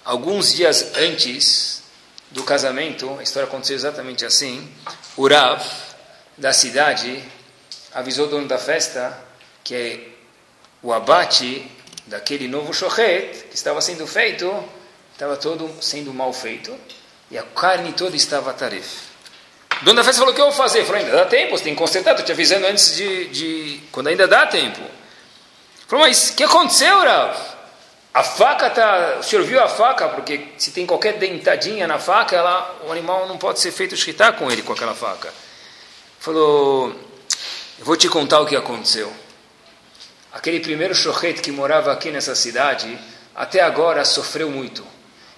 [0.04, 1.83] Alguns dias antes
[2.30, 4.68] do casamento, a história aconteceu exatamente assim:
[5.16, 5.62] o Rav
[6.37, 7.22] da cidade
[7.92, 9.18] avisou o dono da festa
[9.62, 10.09] que
[10.83, 11.70] o abate
[12.06, 14.52] daquele novo shochet que estava sendo feito
[15.12, 16.74] estava todo sendo mal feito
[17.30, 19.11] e a carne toda estava tarefa.
[19.83, 20.85] O dono da festa falou: O que eu vou fazer?
[20.85, 22.12] Falou: Ainda dá tempo, você tem que consertar.
[22.12, 23.80] Estou te avisando antes de, de.
[23.92, 24.80] quando ainda dá tempo.
[25.90, 27.37] Falou: Mas o que aconteceu, Rav?
[28.14, 29.16] A faca está.
[29.18, 30.09] O senhor viu a faca?
[30.11, 34.35] Porque se tem qualquer dentadinha na faca, ela, o animal não pode ser feito shritar
[34.35, 35.35] com ele, com aquela faca.
[36.20, 36.94] Falou:
[37.76, 39.12] Eu vou te contar o que aconteceu.
[40.33, 42.96] Aquele primeiro shochet que morava aqui nessa cidade,
[43.35, 44.87] até agora sofreu muito.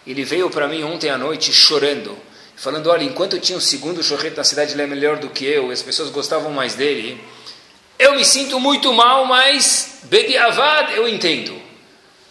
[0.07, 2.15] Ele veio para mim ontem à noite chorando,
[2.57, 5.71] falando: Olha, enquanto tinha o segundo shochet na cidade, ele é melhor do que eu,
[5.71, 7.25] as pessoas gostavam mais dele.
[7.99, 11.61] Eu me sinto muito mal, mas Bediavad eu entendo.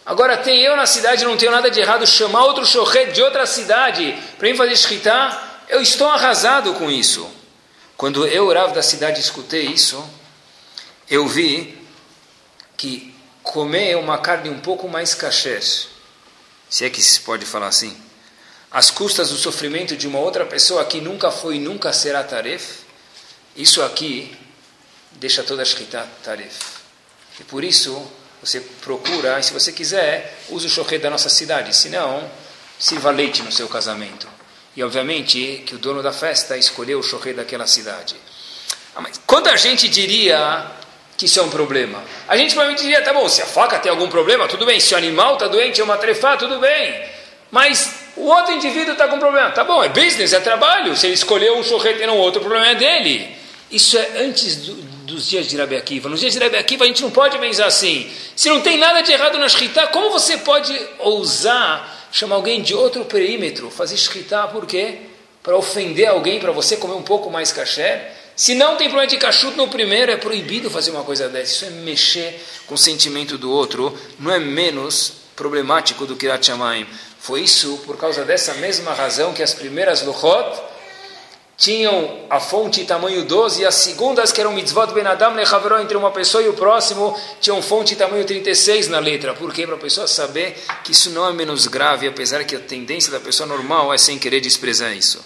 [0.04, 3.46] Agora tem eu na cidade, não tenho nada de errado, chamar outro shochet de outra
[3.46, 7.28] cidade para mim fazer shkita, eu estou arrasado com isso.
[7.96, 10.04] Quando eu, orava da cidade, escutei isso,
[11.08, 11.78] eu vi
[12.76, 15.62] que comer uma carne um pouco mais kasher,
[16.68, 17.96] se é que se pode falar assim,
[18.72, 22.80] às custas do sofrimento de uma outra pessoa que nunca foi e nunca será taref,
[23.54, 24.36] isso aqui
[25.16, 26.56] deixa toda a shkita taref.
[27.40, 28.10] E por isso,
[28.42, 32.28] você procura, e se você quiser, use o shochet da nossa cidade, se não,
[32.78, 34.26] sirva leite no seu casamento.
[34.76, 38.16] E obviamente que o dono da festa escolheu o shochet daquela cidade.
[38.94, 40.66] Ah, mas quanta gente diria
[41.16, 42.02] que isso é um problema.
[42.26, 44.80] A gente provavelmente diria, tá bom, se a faca tem algum problema, tudo bem.
[44.80, 47.00] Se o animal está doente, é uma trefá, tudo bem.
[47.50, 49.50] Mas o outro indivíduo está com problema.
[49.50, 50.96] Tá bom, é business, é trabalho.
[50.96, 53.36] Se ele escolheu um chorrete e não outro, o problema é dele.
[53.72, 54.74] Isso é antes do,
[55.06, 56.08] dos dias de Rabi Akiva.
[56.08, 58.08] Nos dias de Rabi Akiva a gente não pode pensar assim.
[58.36, 62.74] Se não tem nada de errado na Shkita, como você pode ousar chamar alguém de
[62.74, 64.98] outro perímetro, fazer Shkita, por quê?
[65.42, 68.12] Para ofender alguém, para você comer um pouco mais caché?
[68.36, 71.52] Se não tem problema de cachuto no primeiro, é proibido fazer uma coisa dessa.
[71.52, 73.98] Isso é mexer com o sentimento do outro.
[74.18, 76.86] Não é menos problemático do que a Shamaim.
[77.18, 80.71] Foi isso, por causa dessa mesma razão, que as primeiras Luchot
[81.62, 85.96] tinham a fonte tamanho 12 e as segundas, que eram mitzvot ben adam lechavro, entre
[85.96, 89.32] uma pessoa e o próximo, tinham fonte tamanho 36 na letra.
[89.32, 89.64] Por quê?
[89.64, 93.20] Para a pessoa saber que isso não é menos grave, apesar que a tendência da
[93.20, 95.24] pessoa normal é sem querer desprezar isso.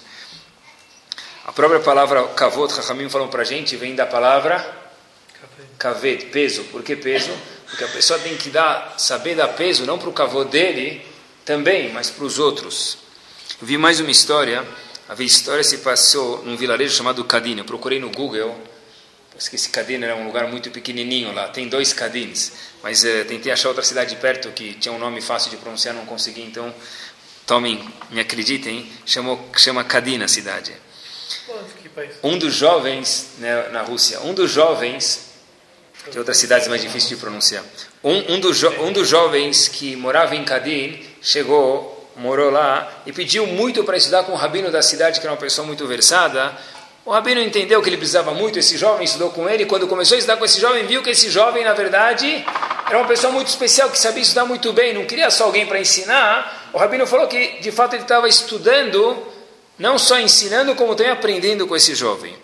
[1.46, 4.62] A própria palavra kavod, Chachamim falam para a gente, vem da palavra
[5.78, 6.64] kaved, peso.
[6.64, 7.32] Por que peso?
[7.66, 11.00] Porque a pessoa tem que dar, saber dar peso, não para o kavod dele
[11.46, 12.98] também, mas para os outros.
[13.58, 14.62] Eu vi mais uma história.
[15.08, 17.60] A história se passou num vilarejo chamado Cadine.
[17.60, 18.56] Eu procurei no Google.
[19.38, 21.48] Esqueci Cadine era um lugar muito pequenininho lá.
[21.48, 22.52] Tem dois Cadines.
[22.82, 26.04] Mas uh, tentei achar outra cidade perto que tinha um nome fácil de pronunciar, não
[26.06, 26.42] consegui.
[26.42, 26.74] Então,
[27.46, 30.72] tomem, me acreditem, chamou, chama Cadina a cidade.
[32.22, 35.26] Um dos jovens, né, na Rússia, um dos jovens,
[36.10, 37.64] tem outras cidades mais difíceis de pronunciar,
[38.02, 43.46] um, um, dos, um dos jovens que morava em Kadin chegou, morou lá e pediu
[43.46, 46.56] muito para estudar com o rabino da cidade, que era uma pessoa muito versada.
[47.04, 50.18] O rabino entendeu que ele precisava muito, esse jovem estudou com ele, quando começou a
[50.18, 52.44] estudar com esse jovem, viu que esse jovem, na verdade,
[52.88, 55.80] era uma pessoa muito especial, que sabia estudar muito bem, não queria só alguém para
[55.80, 56.70] ensinar.
[56.72, 59.24] O rabino falou que, de fato, ele estava estudando
[59.78, 62.34] não só ensinando, como também aprendendo com esse jovem.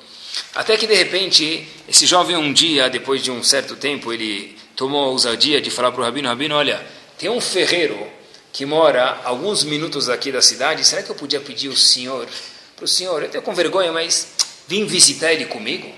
[0.55, 5.05] Até que de repente, esse jovem um dia, depois de um certo tempo, ele tomou
[5.05, 6.81] a ousadia de falar para o rabino: Rabino, olha,
[7.19, 8.07] tem um ferreiro
[8.53, 12.29] que mora alguns minutos aqui da cidade, será que eu podia pedir o senhor,
[12.77, 14.29] para o senhor, eu tenho com vergonha, mas
[14.69, 15.91] vim visitar ele comigo?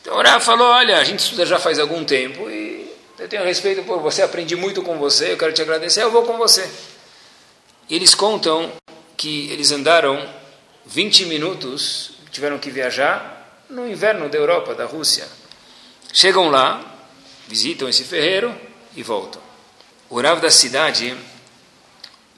[0.00, 3.44] Então o Rav falou, olha, a gente estuda já faz algum tempo e eu tenho
[3.44, 6.68] respeito por você, aprendi muito com você, eu quero te agradecer, eu vou com você.
[7.88, 8.72] E eles contam
[9.16, 10.28] que eles andaram
[10.86, 15.28] 20 minutos, tiveram que viajar no inverno da Europa, da Rússia.
[16.12, 16.84] Chegam lá,
[17.46, 18.52] visitam esse ferreiro
[18.96, 19.51] e voltam.
[20.12, 21.16] O Rav da cidade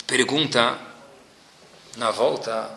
[0.07, 0.79] pergunta
[1.97, 2.71] na volta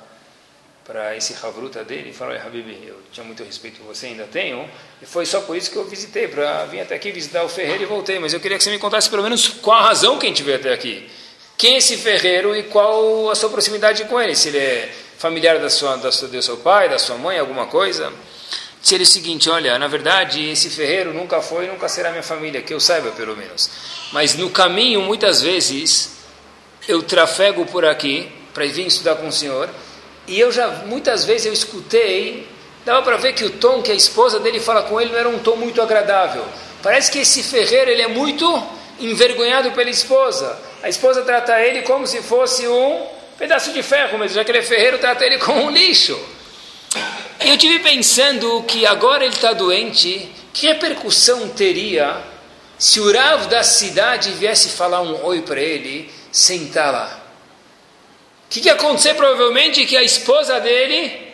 [0.84, 4.68] para esse Havruta dele, falou, Habibi, eu tinha muito respeito por você, ainda tenho,
[5.00, 7.84] e foi só por isso que eu visitei, para vir até aqui visitar o ferreiro
[7.84, 10.26] e voltei, mas eu queria que você me contasse pelo menos qual a razão que
[10.26, 11.08] a gente veio até aqui.
[11.56, 14.36] Quem é esse ferreiro e qual a sua proximidade com ele?
[14.36, 17.68] Se ele é familiar da sua, da sua, do seu pai, da sua mãe, alguma
[17.68, 18.12] coisa?
[18.96, 22.62] Ele o seguinte, olha, na verdade, esse ferreiro nunca foi e nunca será minha família,
[22.62, 23.70] que eu saiba pelo menos.
[24.12, 26.18] Mas no caminho, muitas vezes,
[26.88, 29.70] eu trafego por aqui para vir estudar com o senhor,
[30.26, 32.48] e eu já, muitas vezes eu escutei,
[32.86, 35.30] dava para ver que o tom que a esposa dele fala com ele não era
[35.30, 36.46] um tom muito agradável.
[36.82, 38.46] Parece que esse ferreiro, ele é muito
[39.00, 40.58] envergonhado pela esposa.
[40.82, 43.06] A esposa trata ele como se fosse um
[43.38, 46.18] pedaço de ferro, mas já que ele é ferreiro, trata ele como um lixo.
[47.48, 52.22] E eu tive pensando que agora ele está doente, que repercussão teria
[52.78, 57.24] se o Rav da cidade viesse falar um oi para ele, sentar lá?
[58.46, 59.86] O que, que ia acontecer provavelmente?
[59.86, 61.34] Que a esposa dele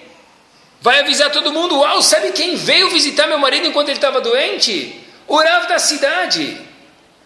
[0.80, 5.04] vai avisar todo mundo: Uau, sabe quem veio visitar meu marido enquanto ele estava doente?
[5.28, 6.62] O Rav da cidade.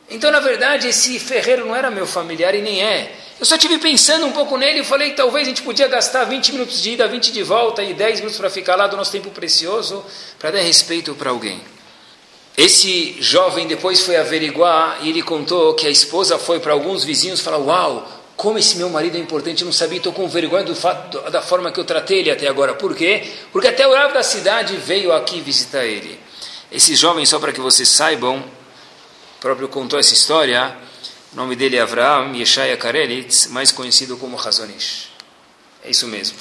[0.10, 3.14] Então, na verdade, esse ferreiro não era meu familiar e nem é.
[3.40, 6.24] Eu só tive pensando um pouco nele e falei que talvez a gente podia gastar
[6.24, 9.12] 20 minutos de ida, 20 de volta e 10 minutos para ficar lá do nosso
[9.12, 10.04] tempo precioso
[10.40, 11.62] para dar respeito para alguém.
[12.58, 17.40] Esse jovem depois foi averiguar e ele contou que a esposa foi para alguns vizinhos
[17.40, 20.74] falar: Uau, como esse meu marido é importante, eu não sabia, estou com vergonha do
[20.74, 22.74] fato, da forma que eu tratei ele até agora.
[22.74, 23.24] Por quê?
[23.52, 26.20] Porque até o Rav da cidade veio aqui visitar ele.
[26.72, 28.44] Esses jovens, só para que vocês saibam,
[29.40, 30.76] próprio contou essa história,
[31.32, 35.10] o nome dele é Avraham Yeshaya Karelitz, mais conhecido como Razonish.
[35.84, 36.38] É isso mesmo,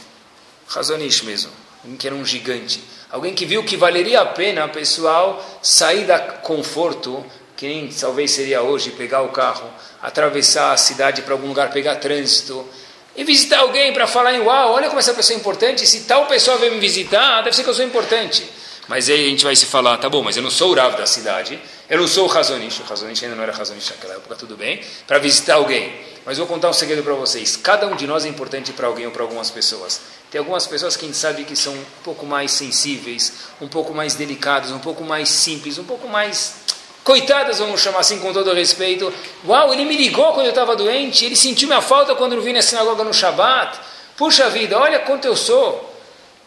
[0.67, 1.51] Razonish mesmo,
[1.99, 2.83] que era um gigante.
[3.11, 7.25] Alguém que viu que valeria a pena, pessoal, sair da conforto,
[7.57, 9.71] que nem talvez seria hoje pegar o carro,
[10.03, 12.67] atravessar a cidade para algum lugar, pegar trânsito,
[13.15, 16.27] e visitar alguém para falar em uau, olha como essa pessoa é importante, se tal
[16.27, 18.47] pessoa vem me visitar, deve ser que eu sou importante.
[18.89, 20.97] Mas aí a gente vai se falar, tá bom, mas eu não sou o Rav
[20.97, 21.59] da cidade,
[21.91, 24.81] eu não sou o Razonish, o Razonish ainda não era Razonish naquela época, tudo bem,
[25.07, 25.93] para visitar alguém.
[26.25, 29.07] Mas vou contar um segredo para vocês, cada um de nós é importante para alguém
[29.07, 30.01] ou para algumas pessoas.
[30.31, 33.93] Tem algumas pessoas que a gente sabe que são um pouco mais sensíveis, um pouco
[33.93, 36.55] mais delicadas, um pouco mais simples, um pouco mais
[37.03, 39.13] coitadas, vamos chamar assim com todo respeito.
[39.47, 42.53] Uau, ele me ligou quando eu estava doente, ele sentiu minha falta quando eu vim
[42.53, 43.79] na sinagoga no Shabat.
[44.17, 45.96] Puxa vida, olha quanto eu sou.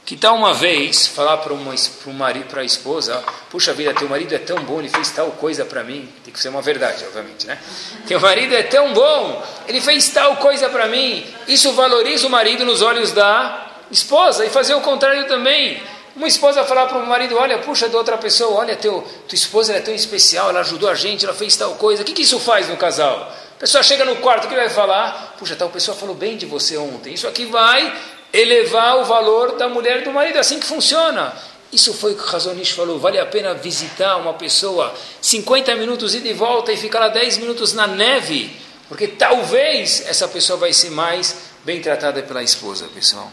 [0.09, 3.93] Que tal uma vez falar para uma para o marido, para a esposa, puxa vida,
[3.93, 6.09] teu marido é tão bom, ele fez tal coisa para mim.
[6.25, 7.59] Tem que ser uma verdade, obviamente, né?
[8.07, 11.23] Teu marido é tão bom, ele fez tal coisa para mim.
[11.47, 15.79] Isso valoriza o marido nos olhos da esposa e fazer o contrário também.
[16.15, 19.75] Uma esposa falar para o marido, olha, puxa de outra pessoa, olha, teu, tua esposa
[19.75, 22.01] é tão especial, ela ajudou a gente, ela fez tal coisa.
[22.01, 23.31] O que, que isso faz no casal?
[23.55, 25.35] A pessoa chega no quarto, o que vai falar?
[25.37, 27.13] Puxa, tal pessoa falou bem de você ontem.
[27.13, 27.95] Isso aqui vai
[28.31, 30.37] elevar o valor da mulher e do marido.
[30.37, 31.33] É assim que funciona.
[31.71, 32.99] Isso foi o que o Razonish falou.
[32.99, 37.37] Vale a pena visitar uma pessoa 50 minutos ida e volta e ficar lá 10
[37.37, 38.55] minutos na neve,
[38.87, 43.31] porque talvez essa pessoa vai ser mais bem tratada pela esposa, pessoal.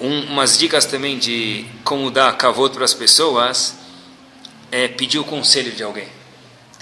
[0.00, 3.76] Um, umas dicas também de como dar cavoto para as pessoas
[4.72, 6.08] é pedir o conselho de alguém.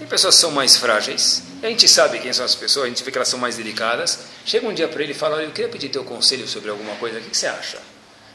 [0.03, 3.05] Tem pessoas que são mais frágeis, a gente sabe quem são as pessoas, a gente
[3.05, 4.19] vê que elas são mais delicadas.
[4.45, 6.97] Chega um dia para ele e fala: Olha, eu queria pedir teu conselho sobre alguma
[6.97, 7.79] coisa, o que, você acha?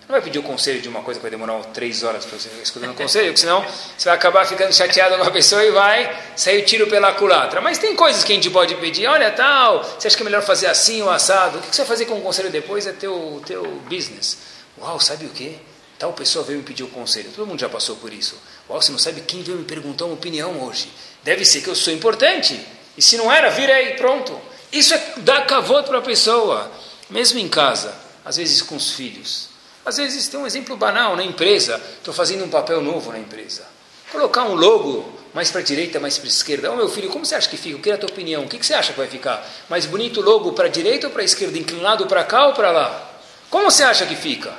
[0.08, 2.48] Não vai pedir o conselho de uma coisa que vai demorar três horas para você
[2.64, 3.66] escutando o conselho, porque senão
[3.98, 7.60] você vai acabar ficando chateado com a pessoa e vai sair o tiro pela culatra.
[7.60, 10.44] Mas tem coisas que a gente pode pedir, olha tal, você acha que é melhor
[10.44, 11.58] fazer assim ou assado?
[11.58, 14.38] O que você vai fazer com o conselho depois é teu, teu business.
[14.80, 15.60] Uau, sabe o que?
[16.00, 17.30] Tal pessoa veio me pedir o conselho.
[17.36, 18.38] Todo mundo já passou por isso.
[18.70, 20.90] Uau, você não sabe quem veio me perguntar uma opinião hoje.
[21.28, 22.58] Deve ser que eu sou importante.
[22.98, 24.40] E se não era, virei, pronto.
[24.72, 26.72] Isso é dar cavoto para a pessoa.
[27.10, 29.50] Mesmo em casa, às vezes com os filhos.
[29.86, 31.82] Às vezes tem um exemplo banal na empresa.
[31.98, 33.68] Estou fazendo um papel novo na empresa.
[34.10, 36.72] Colocar um logo mais para a direita, mais para a esquerda.
[36.72, 37.76] Ô oh, meu filho, como você acha que fica?
[37.76, 38.46] Eu queria a tua opinião.
[38.46, 39.46] O que, você acha que vai ficar?
[39.68, 41.58] Mais bonito o logo para a direita ou para a esquerda?
[41.58, 43.20] Inclinado para cá ou para lá?
[43.50, 44.54] Como você acha que fica?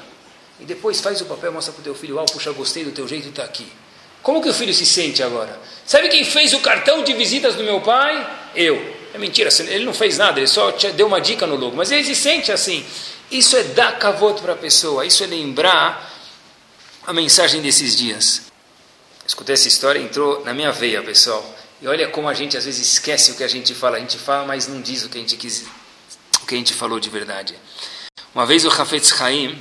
[0.61, 3.09] E depois faz o papel, mostra para o teu filho, ah, puxa, gostei do teu
[3.09, 3.67] jeito está aqui.
[4.29, 5.59] Como que o filho se sente agora?
[5.87, 8.31] Sabe quem fez o cartão de visitas do meu pai?
[8.55, 8.77] Eu.
[9.15, 11.75] É mentira, ele não fez nada, ele só deu uma dica no logo.
[11.75, 12.85] Mas ele se sente assim.
[13.31, 16.13] Isso é dar cavoto para a pessoa, isso é lembrar
[17.07, 18.43] a mensagem desses dias.
[19.27, 21.43] Escutei essa história, entrou na minha veia, pessoal.
[21.81, 23.97] E olha como a gente às vezes esquece o que a gente fala.
[23.97, 25.65] A gente fala, mas não diz o que a gente quis,
[26.43, 27.55] o que a gente falou de verdade.
[28.35, 29.59] Uma vez o Hafetz Haim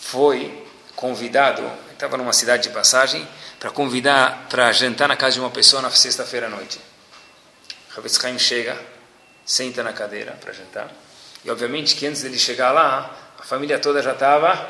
[0.00, 0.64] foi
[0.96, 1.62] convidado,
[2.04, 3.26] estava numa cidade de passagem,
[3.58, 6.78] para convidar para jantar na casa de uma pessoa na sexta-feira à noite.
[7.94, 8.76] O Hafetz Haim chega,
[9.44, 10.90] senta na cadeira para jantar.
[11.44, 14.68] E obviamente que antes dele chegar lá, a família toda já estava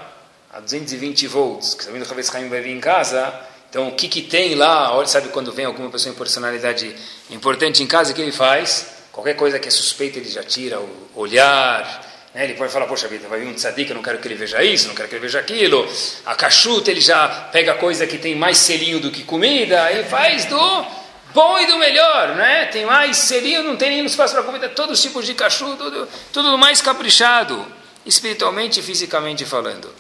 [0.53, 3.32] a 220 volts, que também o Rav Haim vai vir em casa,
[3.68, 6.95] então o que, que tem lá, olha, sabe quando vem alguma pessoa em personalidade
[7.28, 8.87] importante em casa, o que ele faz?
[9.11, 12.45] Qualquer coisa que é suspeita ele já tira o olhar, né?
[12.45, 14.62] ele pode falar, poxa vida, vai vir um tzadik, eu não quero que ele veja
[14.62, 15.89] isso, não quero que ele veja aquilo,
[16.26, 20.45] a cachuta ele já pega coisa que tem mais selinho do que comida, ele faz
[20.47, 20.87] do
[21.32, 22.66] bom e do melhor, né?
[22.66, 26.09] Tem mais selinho, não tem nenhum espaço para comida, todos os tipos de cachuta, tudo,
[26.32, 27.64] tudo mais caprichado,
[28.05, 29.93] espiritualmente e fisicamente falando.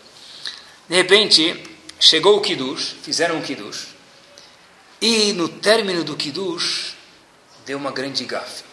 [0.88, 1.62] De repente,
[1.98, 3.94] chegou o Kiddush, fizeram o Kiddush,
[5.00, 6.94] e no término do Kiddush,
[7.64, 8.64] deu uma grande gafe.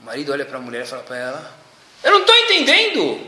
[0.00, 1.65] O marido olha para a mulher e fala para ela,
[2.02, 3.20] eu não estou entendendo,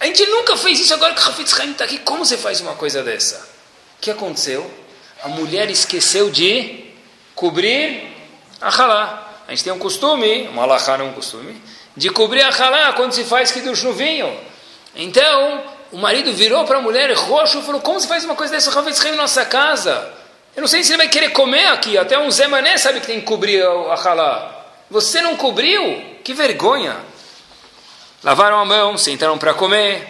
[0.00, 2.60] a gente nunca fez isso, agora que o Hafetz Haim está aqui, como você faz
[2.60, 3.36] uma coisa dessa?
[3.98, 4.70] O que aconteceu?
[5.22, 6.84] A mulher esqueceu de
[7.34, 8.12] cobrir
[8.60, 9.32] a halá.
[9.46, 11.60] A gente tem um costume, uma alahá não é um costume,
[11.96, 14.38] de cobrir a halá quando se faz Kiddush no vinho.
[14.94, 18.52] Então, o marido virou para a mulher roxo e falou: Como você faz uma coisa
[18.52, 20.12] dessa, Ravetz em nossa casa?
[20.56, 21.98] Eu não sei se ele vai querer comer aqui.
[21.98, 24.66] Até um Zé Mané sabe que tem que cobrir a halá.
[24.90, 26.02] Você não cobriu?
[26.22, 26.96] Que vergonha.
[28.24, 30.08] Lavaram a mão, sentaram para comer.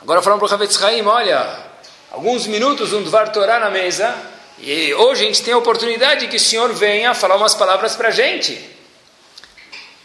[0.00, 1.62] Agora falaram para o Ravetz Haim: Olha,
[2.10, 4.16] alguns minutos um Dvar Torá na mesa.
[4.58, 8.08] E hoje a gente tem a oportunidade que o senhor venha falar umas palavras para
[8.08, 8.58] a gente.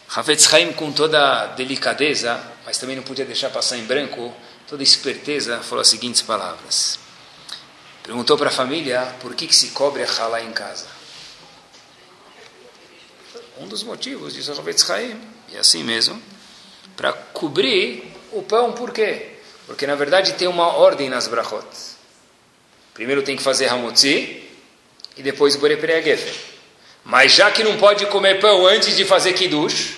[0.10, 4.34] Ravetz Haim, com toda delicadeza, mas também não podia deixar passar em branco,
[4.68, 7.00] toda esperteza, falou as seguintes palavras.
[8.04, 10.88] Perguntou para a família por que, que se cobre a halá em casa.
[13.58, 15.18] Um dos motivos, disse Ravetz Haim,
[15.50, 16.22] e assim mesmo,
[17.00, 19.28] para cobrir o pão, por quê?
[19.66, 21.66] Porque na verdade tem uma ordem nas brachot.
[22.94, 24.44] Primeiro tem que fazer hamotzi
[25.16, 26.34] e depois borepere gefen.
[27.06, 29.96] Mas já que não pode comer pão antes de fazer kiddush,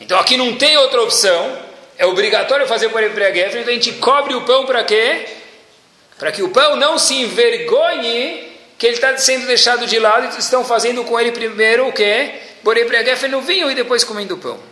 [0.00, 1.56] então aqui não tem outra opção,
[1.96, 5.26] é obrigatório fazer por empreguefe, então a gente cobre o pão para quê?
[6.18, 10.40] Para que o pão não se envergonhe que ele está sendo deixado de lado e
[10.40, 12.40] estão fazendo com ele primeiro o quê?
[12.64, 14.69] Por empreguefe no vinho e depois comendo o pão.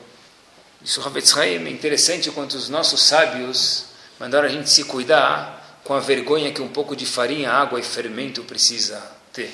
[0.89, 1.03] Isso
[1.39, 3.85] é interessante quanto os nossos sábios
[4.19, 7.83] mandaram a gente se cuidar com a vergonha que um pouco de farinha, água e
[7.83, 8.99] fermento precisa
[9.31, 9.53] ter.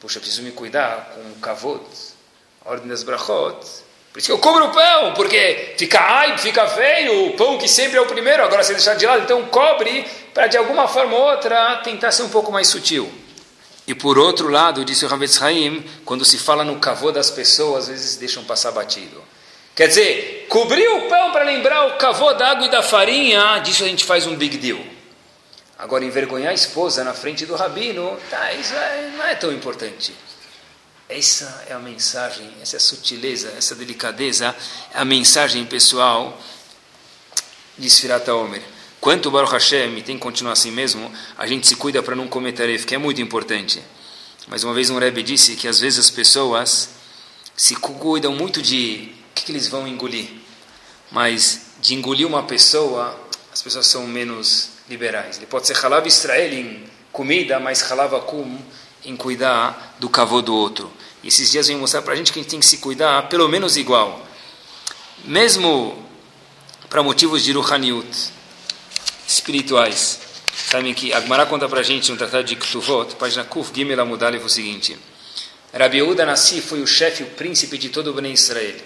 [0.00, 1.84] Puxa, preciso me cuidar com o kavod,
[2.64, 3.58] a ordem das brachot,
[4.10, 7.68] por isso que eu cobro o pão, porque fica ai, fica feio, o pão que
[7.68, 11.14] sempre é o primeiro, agora você deixar de lado, então cobre para de alguma forma
[11.14, 13.12] ou outra tentar ser um pouco mais sutil.
[13.86, 17.84] E por outro lado, disse o Havetz Haim, quando se fala no cavô das pessoas,
[17.84, 19.22] às vezes deixam passar batido.
[19.78, 23.84] Quer dizer, cobrir o pão para lembrar o cavô da água e da farinha, disso
[23.84, 24.84] a gente faz um big deal.
[25.78, 30.12] Agora, envergonhar a esposa na frente do rabino, tá, isso é, não é tão importante.
[31.08, 34.52] Essa é a mensagem, essa é a sutileza, essa delicadeza,
[34.92, 36.36] a mensagem pessoal
[37.78, 38.62] de Sfirat Omer.
[39.00, 42.68] Quanto Baruch Hashem tem que continuar assim mesmo, a gente se cuida para não cometer
[42.68, 43.80] erro, que é muito importante.
[44.48, 46.88] Mas uma vez um Rebbe disse que às vezes as pessoas
[47.56, 50.28] se cuidam muito de que, que eles vão engolir.
[51.10, 53.18] Mas de engolir uma pessoa,
[53.52, 55.36] as pessoas são menos liberais.
[55.36, 58.58] Ele pode ser halab Israel em comida, mas halab akum
[59.04, 60.92] em cuidar do cavô do outro.
[61.22, 63.28] E esses dias vem mostrar para a gente que a gente tem que se cuidar
[63.28, 64.26] pelo menos igual.
[65.24, 66.06] Mesmo
[66.88, 68.08] para motivos de Ruhaniut,
[69.26, 70.20] espirituais.
[70.70, 74.44] Sabem que Agmará conta para a gente no Tratado de Ktuvot, página Kuf Gimel Amudalev,
[74.44, 74.98] o seguinte.
[75.72, 78.76] Rabi Yehuda Nassi foi o chefe, o príncipe de todo o Bnei Israel.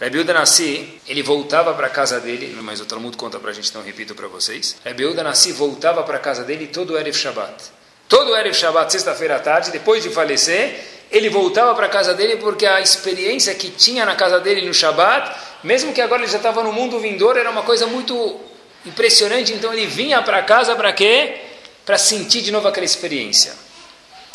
[0.00, 3.52] Rabi Yehuda Nassi, ele voltava para a casa dele, mas o Talmud conta para a
[3.52, 4.76] gente, então repito para vocês.
[4.82, 7.64] Rabi Yehuda Nassi voltava para a casa dele todo Erev Shabbat.
[8.08, 12.36] Todo Erev Shabbat, sexta-feira à tarde, depois de falecer, ele voltava para a casa dele
[12.36, 16.38] porque a experiência que tinha na casa dele no Shabat, mesmo que agora ele já
[16.38, 18.40] estava no mundo vindouro, era uma coisa muito
[18.86, 19.52] impressionante.
[19.52, 21.42] Então ele vinha para casa para quê?
[21.84, 23.52] Para sentir de novo aquela experiência.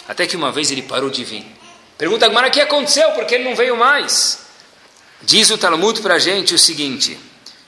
[0.07, 1.43] Até que uma vez ele parou de vir.
[1.97, 4.44] Pergunta agora o que aconteceu, porque ele não veio mais.
[5.21, 7.17] Diz o Talmud para a gente o seguinte: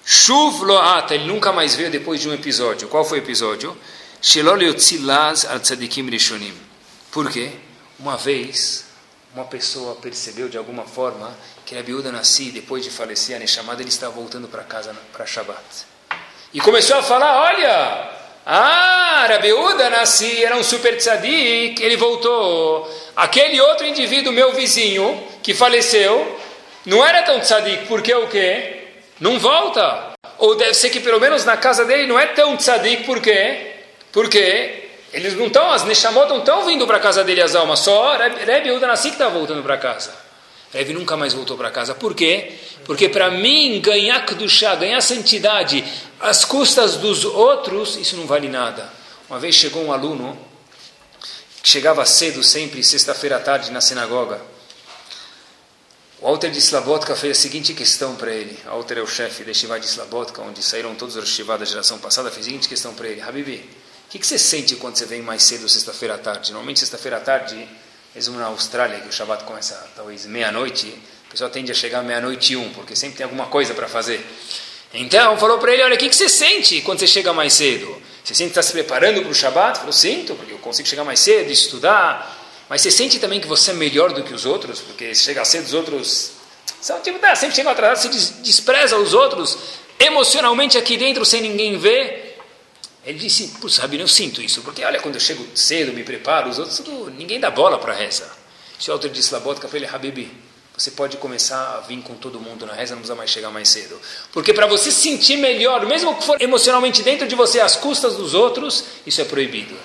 [0.05, 2.87] Shuv lo'ata, ele nunca mais veio depois de um episódio.
[2.87, 3.77] Qual foi o episódio?
[5.59, 6.53] Tzadikim rishonim.
[7.11, 7.51] Por quê?
[7.99, 8.85] Uma vez
[9.33, 11.35] uma pessoa percebeu de alguma forma
[11.65, 15.25] que a Biúda Nassi, depois de falecer, a Neshamada, ele estava voltando para casa para
[15.25, 15.63] Shabbat.
[16.53, 18.17] E começou a falar: Olha,
[18.49, 22.89] Ah, Rabiúda nasci, era um super tzadik, ele voltou.
[23.13, 26.39] Aquele outro indivíduo, meu vizinho, que faleceu,
[26.87, 28.85] não era tão tzadik, porque o quê?
[29.19, 30.13] Não volta.
[30.37, 33.73] Ou deve ser que pelo menos na casa dele não é tão tzadik, por quê?
[34.09, 38.15] Porque eles não estão, as Neshamot não estão vindo para casa dele as almas, só
[38.15, 40.15] Rebbe Uda Nassi que está voltando para casa.
[40.73, 41.93] Rebbe nunca mais voltou para casa.
[41.93, 42.53] Por quê?
[42.85, 45.83] Porque para mim, ganhar Kedushá, ganhar santidade,
[46.21, 48.89] às custas dos outros, isso não vale nada.
[49.29, 50.39] Uma vez chegou um aluno,
[51.61, 54.39] que chegava cedo sempre, sexta-feira à tarde, na sinagoga.
[56.19, 58.57] O Alter de Slabotka fez a seguinte questão para ele.
[58.65, 61.63] O Alter é o chefe da Shiva de Slabotka, onde saíram todos os Shiva da
[61.63, 63.21] geração passada, fez a seguinte questão para ele.
[63.21, 63.57] Habibi,
[64.07, 66.51] o que, que, você sente quando você vem mais cedo sexta-feira à tarde?
[66.51, 67.69] Normalmente sexta-feira à tarde,
[68.15, 70.87] mesmo na Austrália, que o Shabbat começa talvez meia-noite,
[71.27, 74.25] o pessoal tende a chegar meia-noite e um, porque sempre tem alguma coisa para fazer.
[74.95, 77.95] Então, falou para ele, olha, o que, que, você sente quando você chega mais cedo?
[78.23, 79.77] Você sente que está se preparando para o Shabbat?
[79.77, 82.36] Falou, sinto, porque eu consigo chegar mais cedo, estudar.
[82.69, 84.81] Mas você sente também que você é melhor do que os outros?
[84.81, 86.31] Porque se chega cedo, os outros...
[86.81, 89.57] São, tipo, tá, sempre chegam atrasados, você despreza os outros
[89.99, 92.37] emocionalmente aqui dentro, sem ninguém ver.
[93.05, 96.49] Ele disse, putz, Rabino, eu sinto isso, porque olha, quando eu chego cedo, me preparo,
[96.49, 96.81] os outros,
[97.17, 98.29] ninguém dá bola para a reza.
[98.77, 100.31] Se o autor disse Labotka para ele, Habibi,
[100.77, 103.69] você pode começar a vir com todo mundo na reza, não precisa mais chegar mais
[103.69, 103.99] cedo.
[104.31, 108.35] Porque para você sentir melhor, mesmo que for emocionalmente dentro de você, às custas dos
[108.35, 109.75] outros, isso é proibido.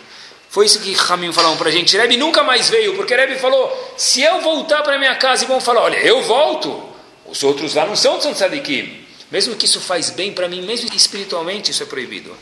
[0.52, 1.96] Foi isso que Ramin falou para a gente.
[1.96, 5.62] Rebbe nunca mais veio, porque Rebbe falou, se eu voltar para minha casa e vão
[5.62, 6.90] falar, olha, eu volto,
[7.24, 9.02] os outros lá não são tzadikim.
[9.30, 12.36] Mesmo que isso faz bem para mim, mesmo espiritualmente, isso é proibido.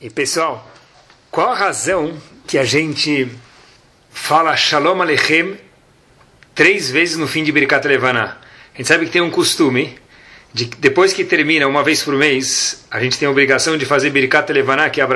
[0.00, 0.68] E pessoal,
[1.30, 3.30] qual a razão que a gente
[4.10, 5.56] fala Shalom Aleichem
[6.52, 8.38] três vezes no fim de Birkat Levaná?
[8.74, 9.96] A gente sabe que tem um costume
[10.52, 14.10] de depois que termina uma vez por mês, a gente tem a obrigação de fazer
[14.10, 15.06] Birkat Levaná, que é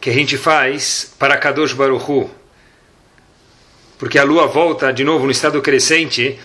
[0.00, 2.30] que a gente faz para Kadosh Baruchu.
[3.98, 6.38] Porque a lua volta de novo no estado crescente,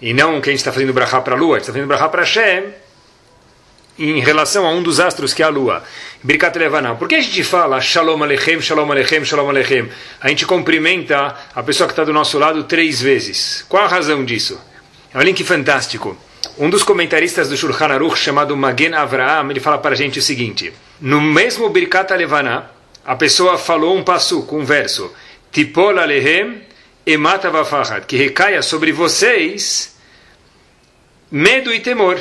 [0.00, 1.88] e não que a gente está fazendo brachá para a lua, a gente está fazendo
[1.88, 2.72] brachá para Hashem,
[3.98, 5.84] em relação a um dos astros que é a lua.
[6.22, 6.94] Birkat Levanah.
[6.94, 9.90] Por que a gente fala Shalom Aleichem, Shalom Aleichem, Shalom Aleichem?
[10.20, 13.64] A gente cumprimenta a pessoa que está do nosso lado três vezes.
[13.68, 14.58] Qual a razão disso?
[15.12, 16.16] É um link fantástico.
[16.58, 20.22] Um dos comentaristas do Shulchan Aruch, chamado Magen Avraham, ele fala para a gente o
[20.22, 20.72] seguinte.
[21.00, 22.70] No mesmo Birkat Levanah,
[23.04, 25.12] a pessoa falou um passo, um verso.
[25.52, 26.62] Tipol Alehem
[27.04, 28.06] emata vafahad.
[28.06, 29.96] Que recaia sobre vocês
[31.30, 32.20] medo e temor.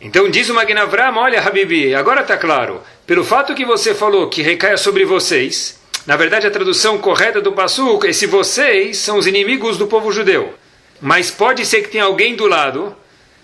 [0.00, 4.40] Então diz o Magnavram, olha Habibi, agora está claro, pelo fato que você falou que
[4.40, 9.26] recaia sobre vocês, na verdade a tradução correta do Passuk é se vocês são os
[9.26, 10.54] inimigos do povo judeu.
[11.02, 12.96] Mas pode ser que tenha alguém do lado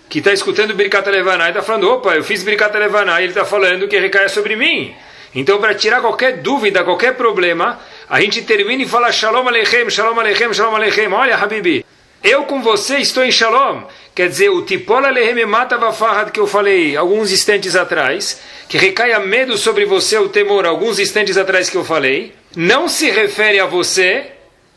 [0.09, 3.31] que está escutando Birkat Levaná e está falando, opa, eu fiz Birkat Levaná e ele
[3.31, 4.95] está falando que recaia sobre mim.
[5.35, 7.79] Então para tirar qualquer dúvida, qualquer problema,
[8.09, 11.11] a gente termina e fala Shalom Aleichem, Shalom Aleichem, Shalom Aleichem.
[11.11, 11.85] Olha Habibi,
[12.23, 13.83] eu com você estou em Shalom.
[14.15, 19.19] Quer dizer, o Tipola Lehem Mata Vafahad que eu falei alguns instantes atrás, que recaia
[19.19, 23.67] medo sobre você, o temor, alguns instantes atrás que eu falei, não se refere a
[23.67, 24.31] você,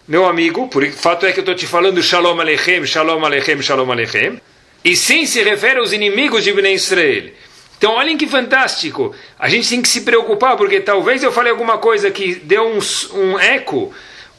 [0.06, 3.90] meu amigo, por fato é que eu estou te falando Shalom Aleichem, Shalom Aleichem, Shalom
[3.90, 4.38] Aleichem,
[4.84, 7.30] e sim se refere aos inimigos de Bnei Israel.
[7.76, 9.14] Então, olhem que fantástico.
[9.38, 12.78] A gente tem que se preocupar, porque talvez eu falei alguma coisa que deu um,
[13.18, 13.92] um eco,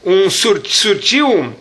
[0.05, 1.51] um sur, surtiu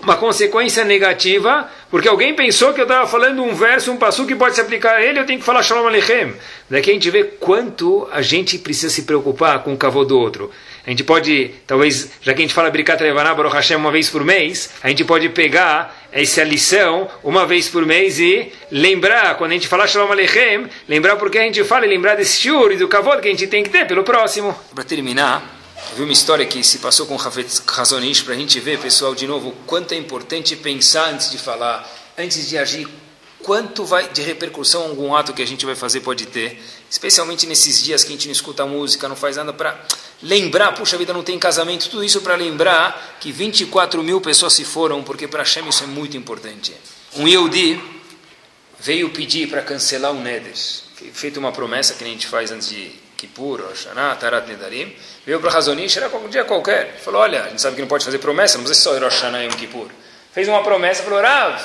[0.00, 4.34] uma consequência negativa, porque alguém pensou que eu estava falando um verso, um passo que
[4.34, 6.32] pode se aplicar a ele, eu tenho que falar Shalom Aleichem.
[6.70, 10.50] Daqui a gente vê quanto a gente precisa se preocupar com o cavô do outro.
[10.86, 14.08] A gente pode, talvez, já que a gente fala Brikat Levaná Baruch Hashem uma vez
[14.08, 19.50] por mês, a gente pode pegar essa lição uma vez por mês e lembrar, quando
[19.50, 22.76] a gente falar Shalom Aleichem, lembrar porque a gente fala e lembrar desse shur e
[22.76, 24.58] do cavô que a gente tem que ter pelo próximo.
[24.74, 25.60] Para terminar,
[25.90, 29.14] eu vi uma história que se passou com o Razonish para a gente ver, pessoal,
[29.14, 31.86] de novo, quanto é importante pensar antes de falar,
[32.16, 32.88] antes de agir,
[33.42, 36.58] quanto vai de repercussão algum ato que a gente vai fazer pode ter,
[36.90, 39.78] especialmente nesses dias que a gente não escuta música, não faz nada para
[40.22, 44.64] lembrar, puxa vida, não tem casamento, tudo isso para lembrar que 24 mil pessoas se
[44.64, 46.74] foram, porque para Hashem isso é muito importante.
[47.16, 47.80] Um Yehudi
[48.78, 50.54] veio pedir para cancelar o Neder,
[51.12, 55.50] feito uma promessa que a gente faz antes de Kippur, Hashanah, Tarat Nedarim, veio para
[55.50, 56.98] Razonish, era um dia qualquer.
[57.02, 59.42] Falou, olha, a gente sabe que não pode fazer promessa, não precisa só Rosh Hashanah
[59.42, 59.88] e Yom Kippur.
[60.32, 61.58] Fez uma promessa, falou, Rav,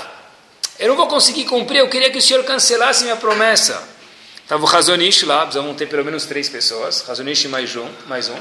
[0.79, 3.87] eu não vou conseguir cumprir, eu queria que o senhor cancelasse minha promessa.
[4.51, 8.35] Estava o Razonish lá, precisavam ter pelo menos três pessoas, Razonish mais um, mais um.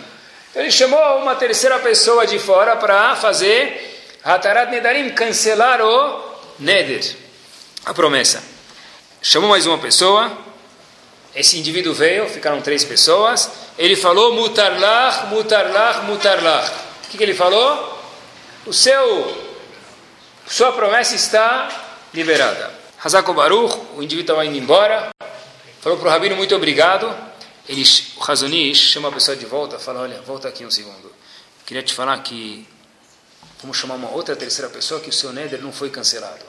[0.50, 6.20] Então ele chamou uma terceira pessoa de fora para fazer Hatarat Nedarim, cancelar o
[6.58, 7.14] Neder,
[7.86, 8.42] a promessa.
[9.22, 10.36] Chamou mais uma pessoa,
[11.32, 13.48] Esse indivíduo veio, ficaram três pessoas.
[13.78, 16.72] Ele falou mutarlach, mutarlach, mutarlach.
[17.04, 18.02] O que, que ele falou?
[18.66, 19.46] O seu,
[20.44, 21.68] sua promessa está
[22.12, 22.68] liberada.
[22.98, 25.11] Hazako Baruch, o indivíduo estava indo embora,
[25.81, 27.14] falou para o rabino muito obrigado.
[27.68, 27.85] Ele,
[28.16, 31.12] o Razonish chama a pessoa de volta, fala, olha, volta aqui um segundo.
[31.64, 32.66] Queria te falar que
[33.61, 36.45] vamos chamar uma outra terceira pessoa que o seu Neder não foi cancelado.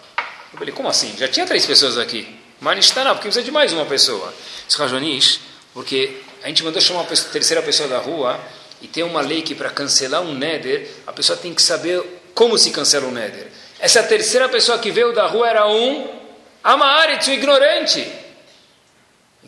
[0.52, 1.16] Eu falei, como assim?
[1.18, 2.28] Já tinha três pessoas aqui.
[2.60, 4.34] Mas está não, porque precisa de mais uma pessoa.
[4.68, 5.40] Esse Razonish,
[5.74, 8.40] porque a gente mandou chamar uma terceira pessoa da rua
[8.82, 12.04] e tem uma lei que para cancelar um Neder, a pessoa tem que saber
[12.34, 13.48] como se cancela um Neder.
[13.80, 16.20] Essa terceira pessoa que veio da rua era um
[16.64, 18.21] Amaharetz, o ignorante.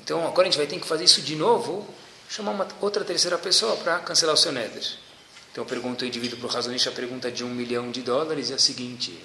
[0.03, 1.87] Então agora a gente vai ter que fazer isso de novo,
[2.29, 4.83] chamar uma outra terceira pessoa para cancelar o seu Neder.
[5.51, 8.51] Então eu pergunto o indivíduo para o Razonish a pergunta de um milhão de dólares
[8.51, 9.17] é a seguinte: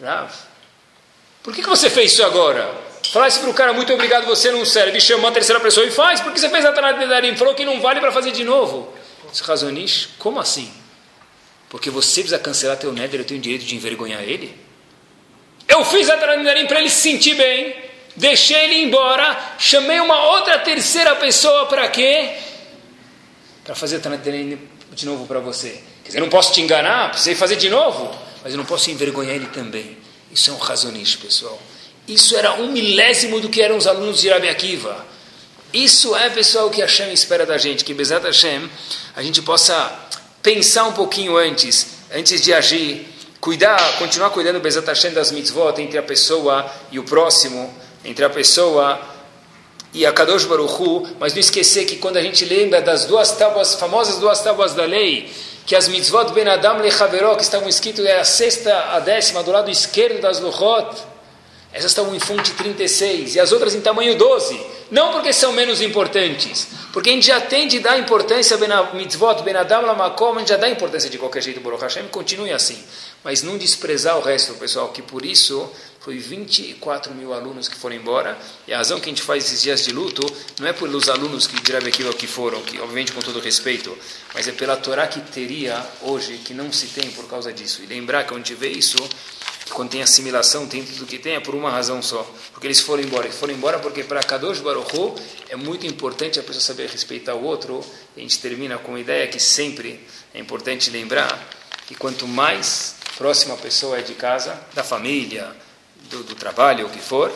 [0.00, 0.30] Rav,
[1.42, 2.72] por que, que você fez isso agora?
[3.12, 6.20] Falasse para o cara, muito obrigado, você não serve, chama a terceira pessoa e faz,
[6.20, 6.98] por que você fez a Tanat
[7.36, 8.92] Falou que não vale para fazer de novo.
[9.42, 10.72] Razonish, como assim?
[11.68, 14.58] Porque você precisa cancelar teu Neder, eu tenho o direito de envergonhar ele?
[15.68, 17.74] Eu fiz a Tanat para ele se sentir bem,
[18.16, 22.32] deixei ele embora, chamei uma outra terceira pessoa para quê?
[23.64, 25.82] Para fazer a de novo para você.
[26.02, 28.90] Quer dizer, eu não posso te enganar, precisei fazer de novo, mas eu não posso
[28.90, 29.98] envergonhar ele também.
[30.32, 31.60] Isso é um razonista, pessoal.
[32.06, 35.04] Isso era um milésimo do que eram os alunos de Rabi Akiva.
[35.72, 38.70] Isso é, pessoal, o que Hashem espera da gente, que Bezat Hashem,
[39.14, 39.92] a gente possa
[40.40, 43.06] pensar um pouquinho antes, antes de agir,
[43.40, 47.74] cuidar, continuar cuidando Bezat Hashem das mitzvot entre a pessoa e o próximo,
[48.06, 49.00] entre a pessoa
[49.92, 53.74] e a Kadosh Baruchu, mas não esquecer que quando a gente lembra das duas tábuas,
[53.74, 55.30] famosas duas tábuas da lei,
[55.64, 59.50] que as mitzvot ben Adam lechaveró, que estavam escritas, é a sexta, a décima, do
[59.50, 60.96] lado esquerdo das luchot,
[61.72, 64.58] essas estavam em fonte 36, e as outras em tamanho 12,
[64.90, 69.42] não porque são menos importantes, porque a gente já tem de dar importância a mitzvot
[69.42, 72.78] ben Adam lamakom, a gente já dá importância de qualquer jeito, Baruch Hashem, continue assim,
[73.26, 75.68] mas não desprezar o resto, pessoal, que por isso
[75.98, 79.62] foi 24 mil alunos que foram embora, e a razão que a gente faz esses
[79.62, 80.24] dias de luto
[80.60, 83.98] não é pelos alunos que de aquilo que foram, que obviamente com todo respeito,
[84.32, 87.82] mas é pela Torá que teria hoje, que não se tem por causa disso.
[87.82, 88.96] E lembrar que onde vê isso,
[89.70, 92.22] quando tem assimilação, tem tudo que tem, é por uma razão só,
[92.52, 93.26] porque eles foram embora.
[93.26, 97.42] Eles foram embora porque para Kadosh Baruch é muito importante a pessoa saber respeitar o
[97.42, 97.84] outro,
[98.16, 100.00] e a gente termina com a ideia que sempre
[100.32, 101.44] é importante lembrar
[101.88, 105.54] que quanto mais próxima pessoa é de casa, da família,
[106.10, 107.32] do, do trabalho, o que for,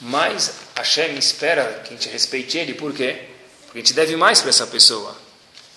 [0.00, 3.28] mais Hashem espera que a gente respeite ele, por quê?
[3.64, 5.16] Porque a gente deve mais para essa pessoa.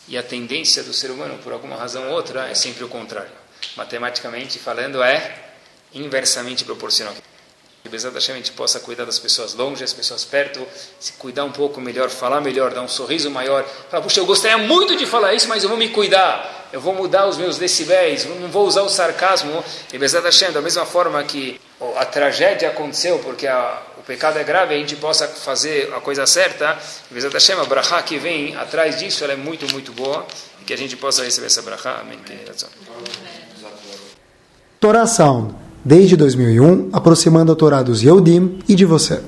[0.08, 3.32] E a tendência do ser humano, por alguma razão ou outra, é sempre o contrário.
[3.76, 5.54] Matematicamente falando, é
[5.94, 7.16] inversamente proporcional.
[7.86, 10.66] Que Bezat Hashem a gente possa cuidar das pessoas longe, das pessoas perto,
[11.00, 13.64] se cuidar um pouco melhor, falar melhor, dar um sorriso maior.
[13.92, 16.68] Falar, puxa, eu gostaria muito de falar isso, mas eu vou me cuidar.
[16.74, 19.64] Eu vou mudar os meus decibéis, não vou usar o sarcasmo.
[19.94, 21.62] E Bezat Hashem, da mesma forma que
[21.96, 26.26] a tragédia aconteceu porque a, o pecado é grave, a gente possa fazer a coisa
[26.26, 26.80] certa.
[27.12, 30.26] Bezat Hashem, a brachá que vem atrás disso, ela é muito, muito boa.
[30.66, 32.00] Que a gente possa receber essa brachá.
[32.02, 32.20] Amém.
[34.80, 35.56] Torá Sound,
[35.86, 39.22] desde 2001, aproximando a Torá dos Yehudim e de você.